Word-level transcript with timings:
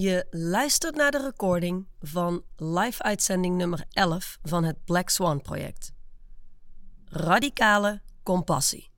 Je 0.00 0.26
luistert 0.30 0.94
naar 0.94 1.10
de 1.10 1.22
recording 1.22 1.86
van 2.00 2.42
live-uitzending 2.56 3.56
nummer 3.56 3.84
11 3.90 4.38
van 4.42 4.64
het 4.64 4.84
Black 4.84 5.08
Swan 5.08 5.42
project. 5.42 5.92
Radicale 7.04 8.00
compassie. 8.22 8.90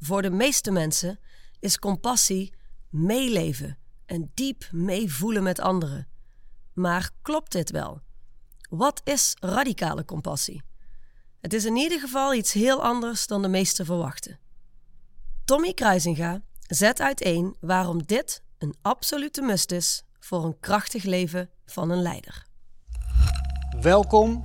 Voor 0.00 0.22
de 0.22 0.30
meeste 0.30 0.70
mensen 0.70 1.18
is 1.60 1.78
compassie 1.78 2.54
meeleven 2.88 3.78
en 4.06 4.30
diep 4.34 4.68
meevoelen 4.70 5.42
met 5.42 5.60
anderen. 5.60 6.08
Maar 6.72 7.10
klopt 7.22 7.52
dit 7.52 7.70
wel? 7.70 8.00
Wat 8.70 9.00
is 9.04 9.36
radicale 9.40 10.04
compassie? 10.04 10.62
Het 11.40 11.52
is 11.52 11.64
in 11.64 11.76
ieder 11.76 12.00
geval 12.00 12.34
iets 12.34 12.52
heel 12.52 12.82
anders 12.82 13.26
dan 13.26 13.42
de 13.42 13.48
meesten 13.48 13.86
verwachten. 13.86 14.38
Tommy 15.44 15.72
Kruisinga 15.72 16.42
zet 16.60 17.00
uiteen 17.00 17.56
waarom 17.60 18.02
dit 18.06 18.41
een 18.62 18.74
absolute 18.82 19.42
must 19.42 19.72
is 19.72 20.04
voor 20.20 20.44
een 20.44 20.60
krachtig 20.60 21.04
leven 21.04 21.50
van 21.64 21.90
een 21.90 22.02
leider. 22.02 22.46
Welkom 23.80 24.44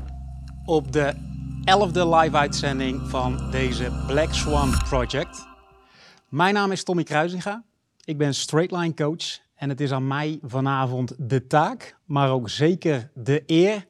op 0.65 0.91
de 0.91 1.13
11e 1.59 1.91
live-uitzending 1.93 3.09
van 3.09 3.51
deze 3.51 4.03
Black 4.07 4.33
Swan 4.33 4.71
Project. 4.89 5.47
Mijn 6.29 6.53
naam 6.53 6.71
is 6.71 6.83
Tommy 6.83 7.03
Kruisinga. 7.03 7.63
Ik 8.03 8.17
ben 8.17 8.33
straightline 8.33 8.93
coach 8.93 9.39
en 9.55 9.69
het 9.69 9.81
is 9.81 9.91
aan 9.91 10.07
mij 10.07 10.39
vanavond 10.41 11.13
de 11.17 11.47
taak, 11.47 11.97
maar 12.05 12.31
ook 12.31 12.49
zeker 12.49 13.11
de 13.13 13.43
eer 13.45 13.85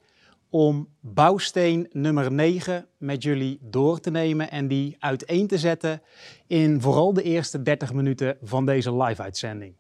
om 0.50 0.88
bouwsteen 1.00 1.88
nummer 1.92 2.32
9 2.32 2.88
met 2.98 3.23
jullie 3.23 3.59
door 3.62 4.00
te 4.00 4.12
nemen 4.12 4.52
en 4.52 4.68
die 4.68 4.96
uiteen 5.00 5.48
te 5.48 5.58
zetten 5.58 6.02
in 6.48 6.82
vooral 6.82 7.14
de 7.14 7.23
eerste 7.23 7.62
30 7.62 7.94
minuten 7.94 8.38
van 8.42 8.66
deze 8.66 8.96
live-uitzending. 8.96 9.76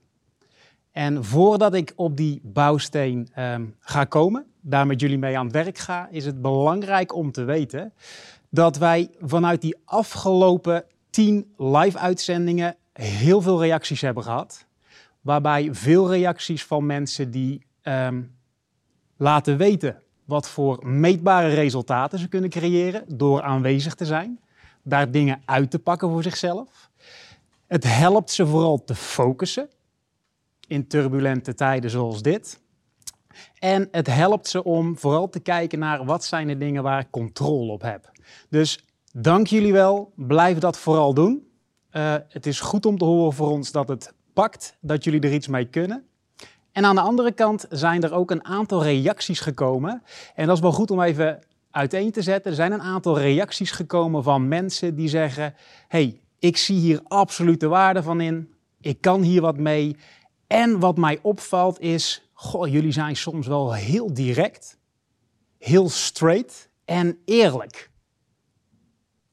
En 0.97 1.23
voordat 1.23 1.73
ik 1.73 1.93
op 1.95 2.17
die 2.17 2.41
bouwsteen 2.43 3.27
ehm, 3.33 3.65
ga 3.79 4.03
komen, 4.03 4.45
daar 4.61 4.87
met 4.87 4.99
jullie 4.99 5.17
mee 5.17 5.37
aan 5.37 5.45
het 5.45 5.53
werk 5.53 5.77
ga, 5.77 6.07
is 6.11 6.25
het 6.25 6.41
belangrijk 6.41 7.15
om 7.15 7.31
te 7.31 7.43
weten 7.43 7.93
dat 8.49 8.77
wij 8.77 9.09
vanuit 9.21 9.61
die 9.61 9.75
afgelopen 9.85 10.83
10 11.09 11.53
live-uitzendingen 11.57 12.75
heel 12.93 13.41
veel 13.41 13.61
reacties 13.61 14.01
hebben 14.01 14.23
gehad. 14.23 14.65
Waarbij 15.21 15.69
veel 15.71 16.09
reacties 16.09 16.65
van 16.65 16.85
mensen 16.85 17.31
die 17.31 17.65
ehm, 17.81 18.21
laten 19.17 19.57
weten 19.57 20.01
wat 20.25 20.49
voor 20.49 20.87
meetbare 20.87 21.49
resultaten 21.49 22.19
ze 22.19 22.27
kunnen 22.27 22.49
creëren 22.49 23.03
door 23.07 23.41
aanwezig 23.41 23.95
te 23.95 24.05
zijn, 24.05 24.39
daar 24.83 25.11
dingen 25.11 25.41
uit 25.45 25.71
te 25.71 25.79
pakken 25.79 26.09
voor 26.09 26.23
zichzelf. 26.23 26.89
Het 27.67 27.83
helpt 27.83 28.31
ze 28.31 28.47
vooral 28.47 28.83
te 28.83 28.95
focussen 28.95 29.69
in 30.67 30.87
turbulente 30.87 31.53
tijden 31.53 31.89
zoals 31.89 32.21
dit. 32.21 32.61
En 33.59 33.87
het 33.91 34.07
helpt 34.07 34.47
ze 34.47 34.63
om 34.63 34.97
vooral 34.97 35.29
te 35.29 35.39
kijken 35.39 35.79
naar 35.79 36.05
wat 36.05 36.23
zijn 36.23 36.47
de 36.47 36.57
dingen 36.57 36.83
waar 36.83 36.99
ik 36.99 37.11
controle 37.11 37.71
op 37.71 37.81
heb. 37.81 38.11
Dus 38.49 38.85
dank 39.13 39.47
jullie 39.47 39.73
wel, 39.73 40.11
blijf 40.15 40.57
dat 40.57 40.77
vooral 40.77 41.13
doen. 41.13 41.47
Uh, 41.91 42.15
het 42.29 42.45
is 42.45 42.59
goed 42.59 42.85
om 42.85 42.97
te 42.97 43.05
horen 43.05 43.33
voor 43.33 43.49
ons 43.49 43.71
dat 43.71 43.87
het 43.87 44.13
pakt, 44.33 44.77
dat 44.81 45.03
jullie 45.03 45.21
er 45.21 45.33
iets 45.33 45.47
mee 45.47 45.65
kunnen. 45.65 46.05
En 46.71 46.85
aan 46.85 46.95
de 46.95 47.01
andere 47.01 47.31
kant 47.31 47.65
zijn 47.69 48.03
er 48.03 48.13
ook 48.13 48.31
een 48.31 48.45
aantal 48.45 48.83
reacties 48.83 49.39
gekomen. 49.39 50.03
En 50.35 50.47
dat 50.47 50.55
is 50.55 50.61
wel 50.61 50.71
goed 50.71 50.91
om 50.91 51.01
even 51.01 51.39
uiteen 51.71 52.11
te 52.11 52.21
zetten. 52.21 52.51
Er 52.51 52.57
zijn 52.57 52.71
een 52.71 52.81
aantal 52.81 53.19
reacties 53.19 53.71
gekomen 53.71 54.23
van 54.23 54.47
mensen 54.47 54.95
die 54.95 55.07
zeggen: 55.07 55.53
hey, 55.87 56.21
ik 56.39 56.57
zie 56.57 56.79
hier 56.79 57.01
absolute 57.03 57.67
waarde 57.67 58.03
van 58.03 58.21
in. 58.21 58.53
Ik 58.81 59.01
kan 59.01 59.21
hier 59.21 59.41
wat 59.41 59.57
mee. 59.57 59.95
En 60.47 60.79
wat 60.79 60.97
mij 60.97 61.19
opvalt 61.21 61.79
is: 61.79 62.29
goh, 62.33 62.67
jullie 62.67 62.91
zijn 62.91 63.15
soms 63.15 63.47
wel 63.47 63.73
heel 63.73 64.13
direct, 64.13 64.77
heel 65.57 65.89
straight 65.89 66.69
en 66.85 67.17
eerlijk. 67.25 67.91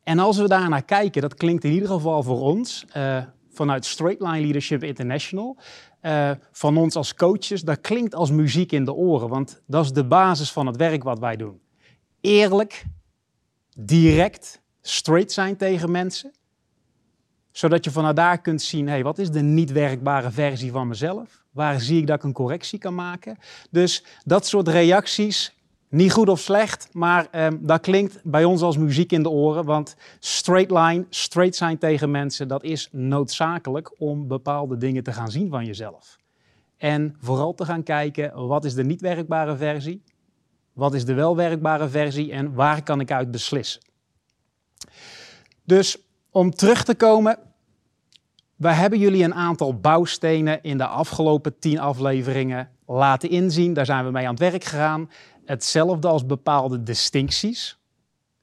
En 0.02 0.18
als 0.18 0.36
we 0.36 0.48
daar 0.48 0.68
naar 0.68 0.84
kijken, 0.84 1.22
dat 1.22 1.34
klinkt 1.34 1.64
in 1.64 1.72
ieder 1.72 1.88
geval 1.88 2.22
voor 2.22 2.40
ons 2.40 2.84
uh, 2.96 3.24
vanuit 3.52 3.84
Straightline 3.84 4.40
Leadership 4.40 4.82
International, 4.82 5.56
uh, 6.02 6.30
van 6.52 6.76
ons 6.76 6.96
als 6.96 7.14
coaches, 7.14 7.62
dat 7.62 7.80
klinkt 7.80 8.14
als 8.14 8.30
muziek 8.30 8.72
in 8.72 8.84
de 8.84 8.92
oren, 8.92 9.28
want 9.28 9.62
dat 9.66 9.84
is 9.84 9.92
de 9.92 10.04
basis 10.04 10.52
van 10.52 10.66
het 10.66 10.76
werk 10.76 11.02
wat 11.02 11.18
wij 11.18 11.36
doen. 11.36 11.60
Eerlijk, 12.20 12.84
direct, 13.78 14.62
straight 14.80 15.32
zijn 15.32 15.56
tegen 15.56 15.90
mensen, 15.90 16.32
zodat 17.56 17.84
je 17.84 17.90
vanuit 17.90 18.16
daar 18.16 18.40
kunt 18.40 18.62
zien, 18.62 18.88
hey, 18.88 19.02
wat 19.02 19.18
is 19.18 19.30
de 19.30 19.40
niet 19.40 19.72
werkbare 19.72 20.30
versie 20.30 20.72
van 20.72 20.88
mezelf? 20.88 21.44
Waar 21.50 21.80
zie 21.80 22.00
ik 22.00 22.06
dat 22.06 22.16
ik 22.16 22.22
een 22.22 22.32
correctie 22.32 22.78
kan 22.78 22.94
maken? 22.94 23.38
Dus 23.70 24.04
dat 24.24 24.46
soort 24.46 24.68
reacties, 24.68 25.54
niet 25.88 26.12
goed 26.12 26.28
of 26.28 26.40
slecht, 26.40 26.88
maar 26.92 27.44
um, 27.44 27.58
dat 27.62 27.80
klinkt 27.80 28.20
bij 28.22 28.44
ons 28.44 28.62
als 28.62 28.76
muziek 28.76 29.12
in 29.12 29.22
de 29.22 29.28
oren. 29.28 29.64
Want 29.64 29.96
straight 30.18 30.70
line, 30.70 31.06
straight 31.08 31.56
zijn 31.56 31.78
tegen 31.78 32.10
mensen, 32.10 32.48
dat 32.48 32.62
is 32.62 32.88
noodzakelijk 32.92 33.94
om 33.98 34.28
bepaalde 34.28 34.76
dingen 34.76 35.02
te 35.02 35.12
gaan 35.12 35.30
zien 35.30 35.50
van 35.50 35.64
jezelf. 35.64 36.18
En 36.76 37.16
vooral 37.20 37.54
te 37.54 37.64
gaan 37.64 37.82
kijken, 37.82 38.46
wat 38.46 38.64
is 38.64 38.74
de 38.74 38.84
niet 38.84 39.00
werkbare 39.00 39.56
versie? 39.56 40.02
Wat 40.72 40.94
is 40.94 41.04
de 41.04 41.14
wel 41.14 41.36
werkbare 41.36 41.88
versie 41.88 42.32
en 42.32 42.54
waar 42.54 42.82
kan 42.82 43.00
ik 43.00 43.10
uit 43.10 43.30
beslissen? 43.30 43.82
Dus 45.64 46.03
om 46.34 46.50
terug 46.50 46.84
te 46.84 46.94
komen, 46.94 47.38
we 48.56 48.68
hebben 48.68 48.98
jullie 48.98 49.24
een 49.24 49.34
aantal 49.34 49.80
bouwstenen 49.80 50.62
in 50.62 50.78
de 50.78 50.86
afgelopen 50.86 51.58
tien 51.58 51.78
afleveringen 51.78 52.70
laten 52.86 53.30
inzien. 53.30 53.72
Daar 53.72 53.86
zijn 53.86 54.04
we 54.04 54.10
mee 54.10 54.24
aan 54.24 54.34
het 54.34 54.50
werk 54.50 54.64
gegaan. 54.64 55.10
Hetzelfde 55.44 56.08
als 56.08 56.26
bepaalde 56.26 56.82
distincties. 56.82 57.78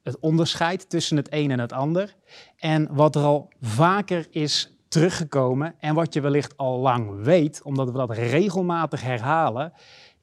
Het 0.02 0.18
onderscheid 0.18 0.90
tussen 0.90 1.16
het 1.16 1.28
een 1.30 1.50
en 1.50 1.58
het 1.58 1.72
ander. 1.72 2.16
En 2.56 2.94
wat 2.94 3.16
er 3.16 3.22
al 3.22 3.52
vaker 3.60 4.26
is 4.30 4.76
teruggekomen 4.88 5.74
en 5.78 5.94
wat 5.94 6.14
je 6.14 6.20
wellicht 6.20 6.56
al 6.56 6.78
lang 6.78 7.22
weet, 7.22 7.62
omdat 7.62 7.86
we 7.90 7.98
dat 7.98 8.10
regelmatig 8.10 9.02
herhalen, 9.02 9.72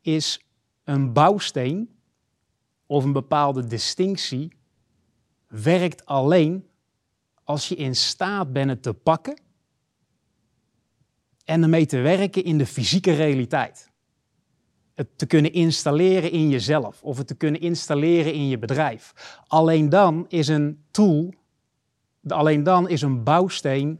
is 0.01 0.45
een 0.83 1.13
bouwsteen 1.13 1.99
of 2.85 3.03
een 3.03 3.13
bepaalde 3.13 3.67
distinctie 3.67 4.57
werkt 5.47 6.05
alleen 6.05 6.68
als 7.49 7.67
je 7.67 7.75
in 7.75 7.95
staat 7.95 8.53
bent 8.53 8.69
het 8.69 8.83
te 8.83 8.93
pakken 8.93 9.39
en 11.45 11.63
ermee 11.63 11.85
te 11.85 11.97
werken 11.97 12.43
in 12.43 12.57
de 12.57 12.65
fysieke 12.65 13.11
realiteit. 13.11 13.89
Het 14.93 15.07
te 15.15 15.25
kunnen 15.25 15.53
installeren 15.53 16.31
in 16.31 16.49
jezelf 16.49 17.03
of 17.03 17.17
het 17.17 17.27
te 17.27 17.35
kunnen 17.35 17.61
installeren 17.61 18.33
in 18.33 18.47
je 18.47 18.57
bedrijf. 18.57 19.13
Alleen 19.47 19.89
dan 19.89 20.25
is 20.27 20.47
een 20.47 20.83
tool, 20.91 21.33
alleen 22.27 22.63
dan 22.63 22.89
is 22.89 23.01
een 23.01 23.23
bouwsteen 23.23 23.99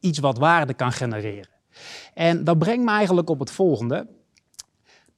iets 0.00 0.18
wat 0.18 0.38
waarde 0.38 0.74
kan 0.74 0.92
genereren. 0.92 1.50
En 2.14 2.44
dat 2.44 2.58
brengt 2.58 2.84
me 2.84 2.90
eigenlijk 2.90 3.30
op 3.30 3.38
het 3.38 3.50
volgende. 3.50 4.06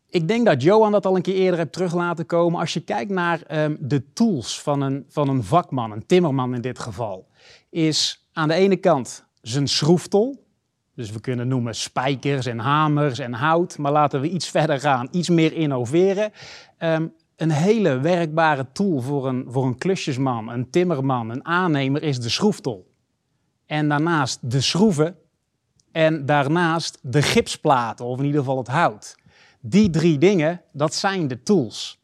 Ik 0.06 0.28
denk 0.28 0.47
dat 0.47 0.62
Johan 0.62 0.92
dat 0.92 1.06
al 1.06 1.16
een 1.16 1.22
keer 1.22 1.34
eerder 1.34 1.59
heeft 1.59 1.72
terug 1.72 1.94
laten 1.94 2.27
komen. 2.27 2.60
Als 2.60 2.72
je 2.72 2.81
kijkt 2.81 3.10
naar 3.10 3.65
um, 3.65 3.77
de 3.81 4.12
tools 4.12 4.60
van 4.60 4.81
een, 4.81 5.04
van 5.09 5.28
een 5.28 5.44
vakman, 5.44 5.91
een 5.91 6.06
timmerman 6.06 6.54
in 6.54 6.60
dit 6.60 6.78
geval, 6.78 7.28
is 7.70 8.28
aan 8.32 8.48
de 8.48 8.54
ene 8.54 8.76
kant 8.76 9.24
zijn 9.42 9.68
schroeftol. 9.68 10.48
Dus 10.94 11.10
we 11.10 11.20
kunnen 11.20 11.48
noemen 11.48 11.74
spijkers 11.74 12.46
en 12.46 12.58
hamers 12.58 13.18
en 13.18 13.32
hout. 13.32 13.78
Maar 13.78 13.92
laten 13.92 14.20
we 14.20 14.28
iets 14.28 14.48
verder 14.48 14.80
gaan, 14.80 15.08
iets 15.10 15.28
meer 15.28 15.52
innoveren. 15.52 16.32
Um, 16.78 17.12
een 17.36 17.50
hele 17.50 18.00
werkbare 18.00 18.66
tool 18.72 19.00
voor 19.00 19.28
een, 19.28 19.44
voor 19.48 19.66
een 19.66 19.78
klusjesman, 19.78 20.48
een 20.48 20.70
timmerman, 20.70 21.30
een 21.30 21.44
aannemer 21.44 22.02
is 22.02 22.20
de 22.20 22.28
schroeftol. 22.28 22.94
En 23.66 23.88
daarnaast 23.88 24.50
de 24.50 24.60
schroeven 24.60 25.16
en 25.92 26.26
daarnaast 26.26 26.98
de 27.02 27.22
gipsplaten, 27.22 28.04
of 28.04 28.18
in 28.18 28.24
ieder 28.24 28.40
geval 28.40 28.58
het 28.58 28.68
hout. 28.68 29.16
Die 29.60 29.91
drie 29.91 30.18
dingen, 30.18 30.62
dat 30.72 30.94
zijn 30.94 31.28
de 31.28 31.42
tools. 31.42 31.99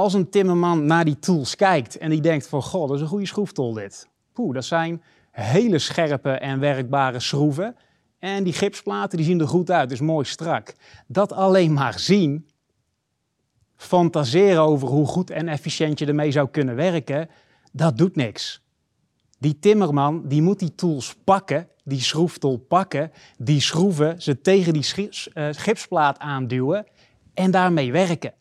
Als 0.00 0.14
een 0.14 0.30
timmerman 0.30 0.86
naar 0.86 1.04
die 1.04 1.18
tools 1.18 1.56
kijkt 1.56 1.98
en 1.98 2.10
die 2.10 2.20
denkt 2.20 2.46
van, 2.46 2.62
god, 2.62 2.88
dat 2.88 2.96
is 2.96 3.02
een 3.02 3.08
goede 3.08 3.26
schroeftol 3.26 3.72
dit. 3.72 4.08
Poeh, 4.32 4.54
dat 4.54 4.64
zijn 4.64 5.02
hele 5.30 5.78
scherpe 5.78 6.30
en 6.30 6.60
werkbare 6.60 7.20
schroeven. 7.20 7.76
En 8.18 8.44
die 8.44 8.52
gipsplaten 8.52 9.16
die 9.16 9.26
zien 9.26 9.40
er 9.40 9.48
goed 9.48 9.70
uit, 9.70 9.88
dus 9.88 10.00
mooi 10.00 10.24
strak. 10.24 10.74
Dat 11.06 11.32
alleen 11.32 11.72
maar 11.72 11.98
zien, 11.98 12.48
fantaseren 13.76 14.62
over 14.62 14.88
hoe 14.88 15.06
goed 15.06 15.30
en 15.30 15.48
efficiënt 15.48 15.98
je 15.98 16.06
ermee 16.06 16.30
zou 16.30 16.48
kunnen 16.48 16.76
werken, 16.76 17.28
dat 17.72 17.98
doet 17.98 18.16
niks. 18.16 18.62
Die 19.38 19.58
timmerman 19.58 20.28
die 20.28 20.42
moet 20.42 20.58
die 20.58 20.74
tools 20.74 21.16
pakken, 21.24 21.68
die 21.84 22.00
schroeftol 22.00 22.58
pakken, 22.58 23.12
die 23.38 23.60
schroeven, 23.60 24.22
ze 24.22 24.40
tegen 24.40 24.72
die 24.72 25.08
eh, 25.32 25.48
gipsplaat 25.52 26.18
aanduwen 26.18 26.86
en 27.34 27.50
daarmee 27.50 27.92
werken. 27.92 28.38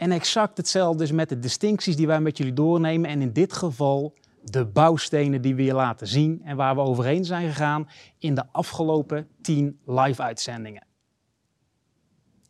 En 0.00 0.12
exact 0.12 0.56
hetzelfde 0.56 1.04
is 1.04 1.12
met 1.12 1.28
de 1.28 1.38
distincties 1.38 1.96
die 1.96 2.06
wij 2.06 2.20
met 2.20 2.36
jullie 2.36 2.52
doornemen 2.52 3.10
en 3.10 3.22
in 3.22 3.32
dit 3.32 3.52
geval 3.52 4.14
de 4.42 4.66
bouwstenen 4.66 5.42
die 5.42 5.54
we 5.54 5.64
je 5.64 5.74
laten 5.74 6.06
zien 6.06 6.40
en 6.44 6.56
waar 6.56 6.74
we 6.74 6.80
overheen 6.80 7.24
zijn 7.24 7.48
gegaan 7.48 7.88
in 8.18 8.34
de 8.34 8.44
afgelopen 8.52 9.28
10 9.42 9.78
live-uitzendingen. 9.86 10.86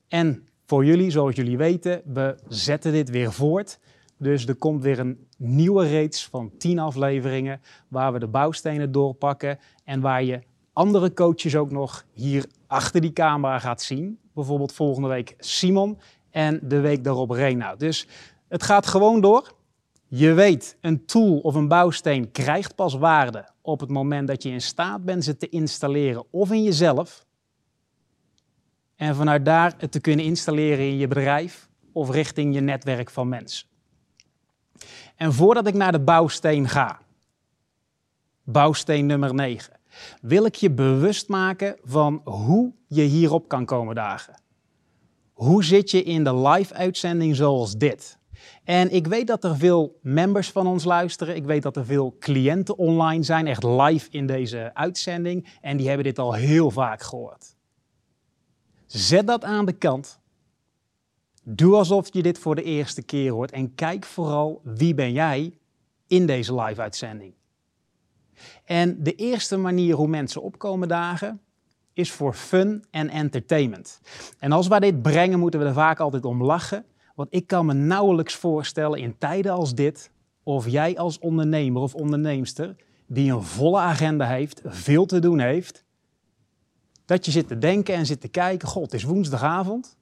En 0.08 0.48
voor 0.66 0.84
jullie, 0.84 1.10
zoals 1.10 1.34
jullie 1.34 1.56
weten, 1.56 2.02
we 2.04 2.38
zetten 2.48 2.92
dit 2.92 3.10
weer 3.10 3.32
voort. 3.32 3.78
Dus 4.18 4.46
er 4.46 4.56
komt 4.56 4.82
weer 4.82 4.98
een 4.98 5.26
nieuwe 5.36 5.86
reeks 5.86 6.26
van 6.26 6.52
10 6.58 6.78
afleveringen 6.78 7.60
waar 7.88 8.12
we 8.12 8.18
de 8.18 8.28
bouwstenen 8.28 8.92
doorpakken 8.92 9.58
en 9.84 10.00
waar 10.00 10.22
je 10.24 10.42
andere 10.72 11.12
coaches 11.12 11.56
ook 11.56 11.70
nog 11.70 12.04
hier 12.12 12.46
achter 12.66 13.00
die 13.00 13.12
camera 13.12 13.58
gaat 13.58 13.82
zien. 13.82 14.18
Bijvoorbeeld 14.34 14.72
volgende 14.72 15.08
week 15.08 15.34
Simon 15.38 15.98
en 16.30 16.60
de 16.62 16.80
week 16.80 17.04
daarop 17.04 17.30
Reinoud. 17.30 17.78
Dus 17.78 18.06
het 18.48 18.62
gaat 18.62 18.86
gewoon 18.86 19.20
door. 19.20 19.54
Je 20.06 20.32
weet, 20.32 20.76
een 20.80 21.04
tool 21.04 21.38
of 21.38 21.54
een 21.54 21.68
bouwsteen 21.68 22.30
krijgt 22.30 22.74
pas 22.74 22.94
waarde 22.94 23.48
op 23.62 23.80
het 23.80 23.90
moment 23.90 24.28
dat 24.28 24.42
je 24.42 24.50
in 24.50 24.60
staat 24.60 25.04
bent 25.04 25.24
ze 25.24 25.36
te 25.36 25.48
installeren 25.48 26.24
of 26.30 26.52
in 26.52 26.62
jezelf. 26.62 27.26
En 28.96 29.16
vanuit 29.16 29.44
daar 29.44 29.74
het 29.78 29.92
te 29.92 30.00
kunnen 30.00 30.24
installeren 30.24 30.84
in 30.84 30.96
je 30.96 31.08
bedrijf 31.08 31.68
of 31.92 32.10
richting 32.10 32.54
je 32.54 32.60
netwerk 32.60 33.10
van 33.10 33.28
mensen. 33.28 33.68
En 35.16 35.32
voordat 35.32 35.66
ik 35.66 35.74
naar 35.74 35.92
de 35.92 36.00
bouwsteen 36.00 36.68
ga, 36.68 37.00
bouwsteen 38.44 39.06
nummer 39.06 39.34
9, 39.34 39.80
wil 40.20 40.44
ik 40.44 40.54
je 40.54 40.70
bewust 40.70 41.28
maken 41.28 41.76
van 41.82 42.20
hoe 42.24 42.72
je 42.86 43.02
hierop 43.02 43.48
kan 43.48 43.64
komen 43.64 43.94
dagen. 43.94 44.34
Hoe 45.40 45.64
zit 45.64 45.90
je 45.90 46.02
in 46.02 46.24
de 46.24 46.36
live 46.36 46.74
uitzending 46.74 47.36
zoals 47.36 47.76
dit? 47.76 48.18
En 48.64 48.92
ik 48.92 49.06
weet 49.06 49.26
dat 49.26 49.44
er 49.44 49.56
veel 49.56 49.98
members 50.02 50.50
van 50.50 50.66
ons 50.66 50.84
luisteren. 50.84 51.36
Ik 51.36 51.44
weet 51.44 51.62
dat 51.62 51.76
er 51.76 51.84
veel 51.84 52.16
cliënten 52.18 52.78
online 52.78 53.22
zijn, 53.22 53.46
echt 53.46 53.62
live 53.62 54.08
in 54.10 54.26
deze 54.26 54.70
uitzending. 54.74 55.48
En 55.60 55.76
die 55.76 55.86
hebben 55.86 56.04
dit 56.04 56.18
al 56.18 56.32
heel 56.32 56.70
vaak 56.70 57.02
gehoord. 57.02 57.56
Zet 58.86 59.26
dat 59.26 59.44
aan 59.44 59.64
de 59.64 59.72
kant. 59.72 60.20
Doe 61.42 61.74
alsof 61.74 62.12
je 62.12 62.22
dit 62.22 62.38
voor 62.38 62.54
de 62.54 62.62
eerste 62.62 63.02
keer 63.02 63.32
hoort. 63.32 63.50
En 63.50 63.74
kijk 63.74 64.04
vooral 64.04 64.60
wie 64.64 64.94
ben 64.94 65.12
jij 65.12 65.58
in 66.06 66.26
deze 66.26 66.54
live 66.54 66.80
uitzending. 66.80 67.34
En 68.64 69.02
de 69.02 69.14
eerste 69.14 69.56
manier 69.56 69.94
hoe 69.94 70.08
mensen 70.08 70.42
opkomen 70.42 70.88
dagen 70.88 71.40
is 71.92 72.10
voor 72.12 72.34
fun 72.34 72.84
en 72.90 73.08
entertainment. 73.08 74.00
En 74.38 74.52
als 74.52 74.68
wij 74.68 74.80
dit 74.80 75.02
brengen, 75.02 75.38
moeten 75.38 75.60
we 75.60 75.66
er 75.66 75.72
vaak 75.72 76.00
altijd 76.00 76.24
om 76.24 76.44
lachen. 76.44 76.84
Want 77.14 77.28
ik 77.34 77.46
kan 77.46 77.66
me 77.66 77.72
nauwelijks 77.72 78.34
voorstellen 78.34 78.98
in 78.98 79.18
tijden 79.18 79.52
als 79.52 79.74
dit, 79.74 80.10
of 80.42 80.68
jij 80.68 80.98
als 80.98 81.18
ondernemer 81.18 81.82
of 81.82 81.94
onderneemster, 81.94 82.76
die 83.06 83.32
een 83.32 83.42
volle 83.42 83.78
agenda 83.78 84.26
heeft, 84.26 84.60
veel 84.64 85.06
te 85.06 85.18
doen 85.18 85.38
heeft, 85.38 85.84
dat 87.04 87.24
je 87.24 87.30
zit 87.30 87.48
te 87.48 87.58
denken 87.58 87.94
en 87.94 88.06
zit 88.06 88.20
te 88.20 88.28
kijken, 88.28 88.68
god, 88.68 88.82
het 88.82 88.94
is 88.94 89.04
woensdagavond. 89.04 89.96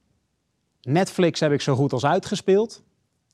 Netflix 0.80 1.40
heb 1.40 1.52
ik 1.52 1.60
zo 1.60 1.74
goed 1.74 1.92
als 1.92 2.04
uitgespeeld. 2.04 2.82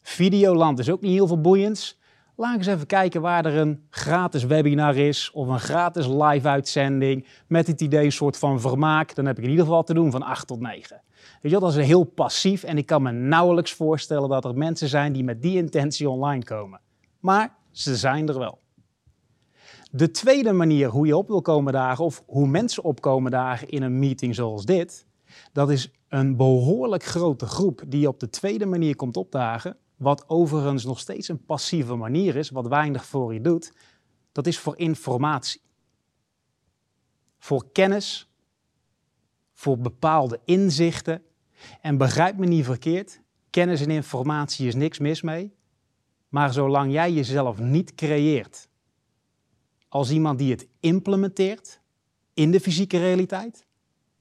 Videoland 0.03 0.79
is 0.79 0.91
ook 0.91 1.01
niet 1.01 1.13
heel 1.13 1.27
veel 1.27 1.41
boeiends. 1.41 1.99
Laat 2.37 2.57
eens 2.57 2.67
even 2.67 2.87
kijken 2.87 3.21
waar 3.21 3.45
er 3.45 3.57
een 3.57 3.87
gratis 3.91 4.45
webinar 4.45 4.97
is 4.97 5.31
of 5.31 5.49
een 5.49 5.61
gratis 5.61 6.07
live 6.07 6.49
uitzending 6.49 7.27
met 7.47 7.67
het 7.67 7.81
idee 7.81 8.05
een 8.05 8.13
soort 8.13 8.39
van 8.39 8.61
vermaak. 8.61 9.15
Dan 9.15 9.27
heb 9.27 9.39
ik 9.39 9.45
in 9.45 9.51
ieder 9.51 9.65
geval 9.65 9.83
te 9.83 9.95
doen 9.95 10.11
van 10.11 10.23
8 10.23 10.47
tot 10.47 10.61
9. 10.61 11.03
Weet 11.43 11.53
je, 11.53 11.59
dat 11.59 11.77
is 11.77 11.87
heel 11.87 12.05
passief 12.05 12.63
en 12.63 12.79
ik 12.79 12.87
kan 12.87 13.03
me 13.03 13.13
nauwelijks 13.13 13.73
voorstellen 13.73 14.29
dat 14.29 14.45
er 14.45 14.55
mensen 14.55 14.89
zijn 14.89 15.13
die 15.13 15.25
met 15.25 15.43
die 15.43 15.57
intentie 15.57 16.09
online 16.09 16.45
komen. 16.45 16.81
Maar 17.21 17.57
ze 17.71 17.97
zijn 17.97 18.29
er 18.29 18.39
wel. 18.39 18.59
De 19.91 20.11
tweede 20.11 20.53
manier 20.53 20.89
hoe 20.89 21.07
je 21.07 21.17
op 21.17 21.29
wil 21.29 21.43
komen 21.43 21.73
dagen 21.73 22.05
of 22.05 22.23
hoe 22.27 22.47
mensen 22.47 22.85
opkomen 22.85 23.31
dagen 23.31 23.69
in 23.69 23.83
een 23.83 23.99
meeting 23.99 24.35
zoals 24.35 24.65
dit, 24.65 25.07
dat 25.53 25.71
is 25.71 25.91
een 26.09 26.37
behoorlijk 26.37 27.05
grote 27.05 27.47
groep 27.47 27.83
die 27.87 28.09
op 28.09 28.21
de 28.21 28.31
tweede 28.31 28.67
manier 28.67 28.97
komt 28.97 29.17
opdagen, 29.17 29.77
wat 29.97 30.29
overigens 30.29 30.85
nog 30.85 30.99
steeds 30.99 31.29
een 31.29 31.45
passieve 31.45 31.95
manier 31.95 32.37
is, 32.37 32.51
wat 32.51 32.67
weinig 32.67 33.07
voor 33.07 33.35
je 33.35 33.41
doet, 33.41 33.73
dat 34.33 34.47
is 34.47 34.59
voor 34.59 34.79
informatie. 34.79 35.61
Voor 37.39 37.73
kennis, 37.73 38.31
voor 39.53 39.79
bepaalde 39.79 40.41
inzichten. 40.45 41.23
En 41.81 41.97
begrijp 41.97 42.37
me 42.37 42.47
niet 42.47 42.65
verkeerd, 42.65 43.21
kennis 43.51 43.81
en 43.81 43.91
informatie 43.91 44.67
is 44.67 44.75
niks 44.75 44.99
mis 44.99 45.23
mee. 45.23 45.55
Maar 46.29 46.53
zolang 46.53 46.93
jij 46.93 47.13
jezelf 47.13 47.59
niet 47.59 47.95
creëert 47.95 48.69
als 49.95 50.11
iemand 50.11 50.39
die 50.39 50.51
het 50.51 50.67
implementeert 50.81 51.81
in 52.33 52.51
de 52.51 52.61
fysieke 52.61 52.99
realiteit, 52.99 53.67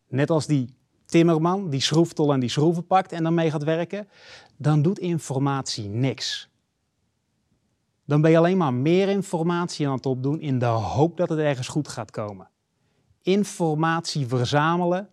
net 0.07 0.29
als 0.29 0.45
die 0.45 0.75
timmerman 1.13 1.69
die 1.69 1.81
schroeftol 1.81 2.33
en 2.33 2.39
die 2.39 2.49
schroeven 2.49 2.87
pakt 2.87 3.11
en 3.11 3.23
daarmee 3.23 3.51
gaat 3.51 3.63
werken, 3.63 4.07
dan 4.57 4.81
doet 4.81 4.99
informatie 4.99 5.87
niks. 5.87 6.49
Dan 8.05 8.21
ben 8.21 8.31
je 8.31 8.37
alleen 8.37 8.57
maar 8.57 8.73
meer 8.73 9.09
informatie 9.09 9.87
aan 9.87 9.95
het 9.95 10.05
opdoen 10.05 10.41
in 10.41 10.59
de 10.59 10.65
hoop 10.65 11.17
dat 11.17 11.29
het 11.29 11.39
ergens 11.39 11.67
goed 11.67 11.87
gaat 11.87 12.11
komen. 12.11 12.49
Informatie 13.21 14.27
verzamelen 14.27 15.09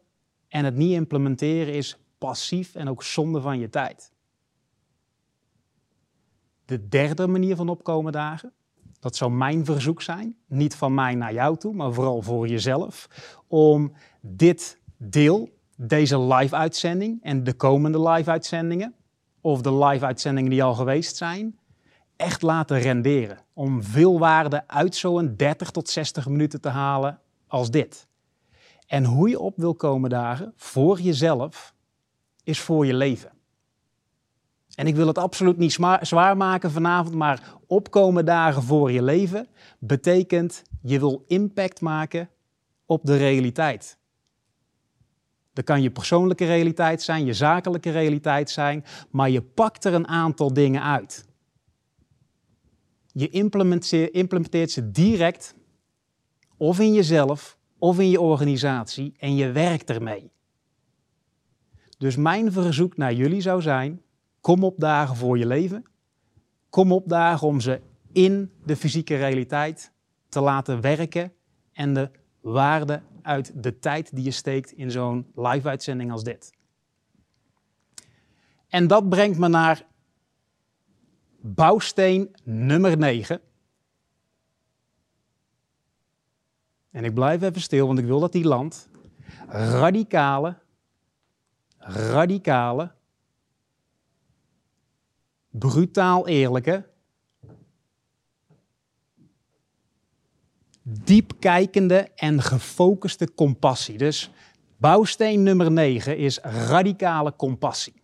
en 0.49 0.65
het 0.65 0.75
niet 0.75 0.93
implementeren 0.93 1.75
is 1.75 1.99
passief 2.19 2.75
en 2.75 2.89
ook 2.89 3.03
zonde 3.03 3.41
van 3.41 3.59
je 3.59 3.69
tijd. 3.69 4.13
De 6.65 6.89
derde 6.89 7.27
manier 7.27 7.57
van 7.57 7.69
opkomen 7.69 8.13
dagen, 8.13 8.53
dat 9.01 9.17
zou 9.17 9.31
mijn 9.31 9.65
verzoek 9.65 10.03
zijn, 10.03 10.37
niet 10.47 10.75
van 10.75 10.95
mij 10.95 11.15
naar 11.15 11.33
jou 11.33 11.57
toe, 11.57 11.75
maar 11.75 11.93
vooral 11.93 12.23
voor 12.23 12.49
jezelf, 12.49 13.09
om 13.47 13.93
dit 14.21 14.79
deel, 14.97 15.59
deze 15.87 16.21
live-uitzending 16.21 17.23
en 17.23 17.45
de 17.45 17.53
komende 17.53 18.09
live-uitzendingen, 18.09 18.95
of 19.41 19.61
de 19.61 19.75
live-uitzendingen 19.75 20.51
die 20.51 20.63
al 20.63 20.75
geweest 20.75 21.17
zijn, 21.17 21.59
echt 22.17 22.43
laten 22.43 22.79
renderen. 22.79 23.39
Om 23.53 23.83
veel 23.83 24.19
waarde 24.19 24.69
uit 24.69 24.95
zo'n 24.97 25.35
30 25.37 25.71
tot 25.71 25.89
60 25.89 26.29
minuten 26.29 26.61
te 26.61 26.69
halen 26.69 27.21
als 27.47 27.71
dit. 27.71 28.09
En 28.87 29.05
hoe 29.05 29.29
je 29.29 29.39
op 29.39 29.57
wil 29.57 29.75
komen 29.75 30.11
dagen 30.11 30.53
voor 30.57 31.01
jezelf 31.01 31.75
is 32.45 32.61
voor 32.61 32.87
je 32.87 32.95
leven. 32.95 33.31
En 34.75 34.87
ik 34.87 34.97
wil 34.97 35.07
het 35.07 35.19
absoluut 35.19 35.57
niet 35.57 35.79
zwaar 36.01 36.37
maken 36.37 36.71
vanavond, 36.71 37.15
maar 37.15 37.55
opkomen 37.67 38.25
dagen 38.25 38.63
voor 38.63 38.93
je 38.93 39.03
leven 39.03 39.49
betekent 39.79 40.63
je 40.83 40.99
wil 40.99 41.25
impact 41.27 41.81
maken 41.81 42.29
op 42.87 43.01
de 43.05 43.17
realiteit. 43.17 44.00
Dat 45.61 45.69
kan 45.69 45.83
je 45.83 45.91
persoonlijke 45.91 46.45
realiteit 46.45 47.03
zijn, 47.03 47.25
je 47.25 47.33
zakelijke 47.33 47.91
realiteit 47.91 48.51
zijn, 48.51 48.85
maar 49.11 49.31
je 49.31 49.43
pakt 49.43 49.85
er 49.85 49.95
een 49.95 50.09
aantal 50.09 50.53
dingen 50.53 50.83
uit. 50.83 51.29
Je 53.13 53.29
implementeert, 53.29 54.71
ze 54.71 54.91
direct 54.91 55.55
of 56.57 56.79
in 56.81 56.93
jezelf 56.93 57.59
of 57.79 57.99
in 57.99 58.11
je 58.11 58.21
organisatie 58.21 59.15
en 59.19 59.35
je 59.35 59.53
werkt 59.53 59.91
ermee. 59.91 60.31
Dus 61.99 62.17
mijn 62.17 62.53
verzoek 62.53 62.97
naar 62.97 63.13
jullie 63.13 63.41
zou 63.41 63.63
zijn: 63.63 64.03
kom 64.41 64.65
op 64.65 64.75
dagen 64.79 65.17
voor 65.17 65.39
je 65.39 65.47
leven. 65.47 65.85
Kom 66.71 66.93
op 66.93 67.09
dagen 67.09 67.47
om 67.47 67.61
ze 67.61 67.81
in 68.13 68.53
de 68.65 68.77
fysieke 68.77 69.17
realiteit 69.17 69.93
te 70.29 70.41
laten 70.41 70.81
werken 70.81 71.33
en 71.73 71.95
de 71.95 72.11
waarde 72.41 73.03
uit 73.23 73.63
de 73.63 73.79
tijd 73.79 74.15
die 74.15 74.25
je 74.25 74.31
steekt 74.31 74.73
in 74.73 74.91
zo'n 74.91 75.33
live-uitzending 75.35 76.13
als 76.13 76.25
dit. 76.25 76.53
En 78.69 78.87
dat 78.87 79.09
brengt 79.09 79.39
me 79.39 79.49
naar 79.49 79.87
bouwsteen 81.41 82.37
nummer 82.45 82.99
9. 82.99 83.41
En 86.91 87.05
ik 87.05 87.15
blijf 87.15 87.43
even 87.43 87.61
stil, 87.61 87.87
want 87.87 87.99
ik 87.99 88.05
wil 88.05 88.21
dat 88.21 88.33
die 88.33 88.45
landt. 88.45 88.89
Radicale, 89.49 90.59
radicale, 91.79 92.93
brutaal 95.51 96.29
eerlijke, 96.29 96.89
diep 101.05 101.33
kijkende 101.39 102.09
en 102.15 102.43
gefocuste 102.43 103.35
compassie. 103.35 103.99
Dus 103.99 104.31
bouwsteen 104.77 105.43
nummer 105.43 105.71
9 105.71 106.17
is 106.17 106.39
radicale 106.43 107.37
compassie. 107.37 108.03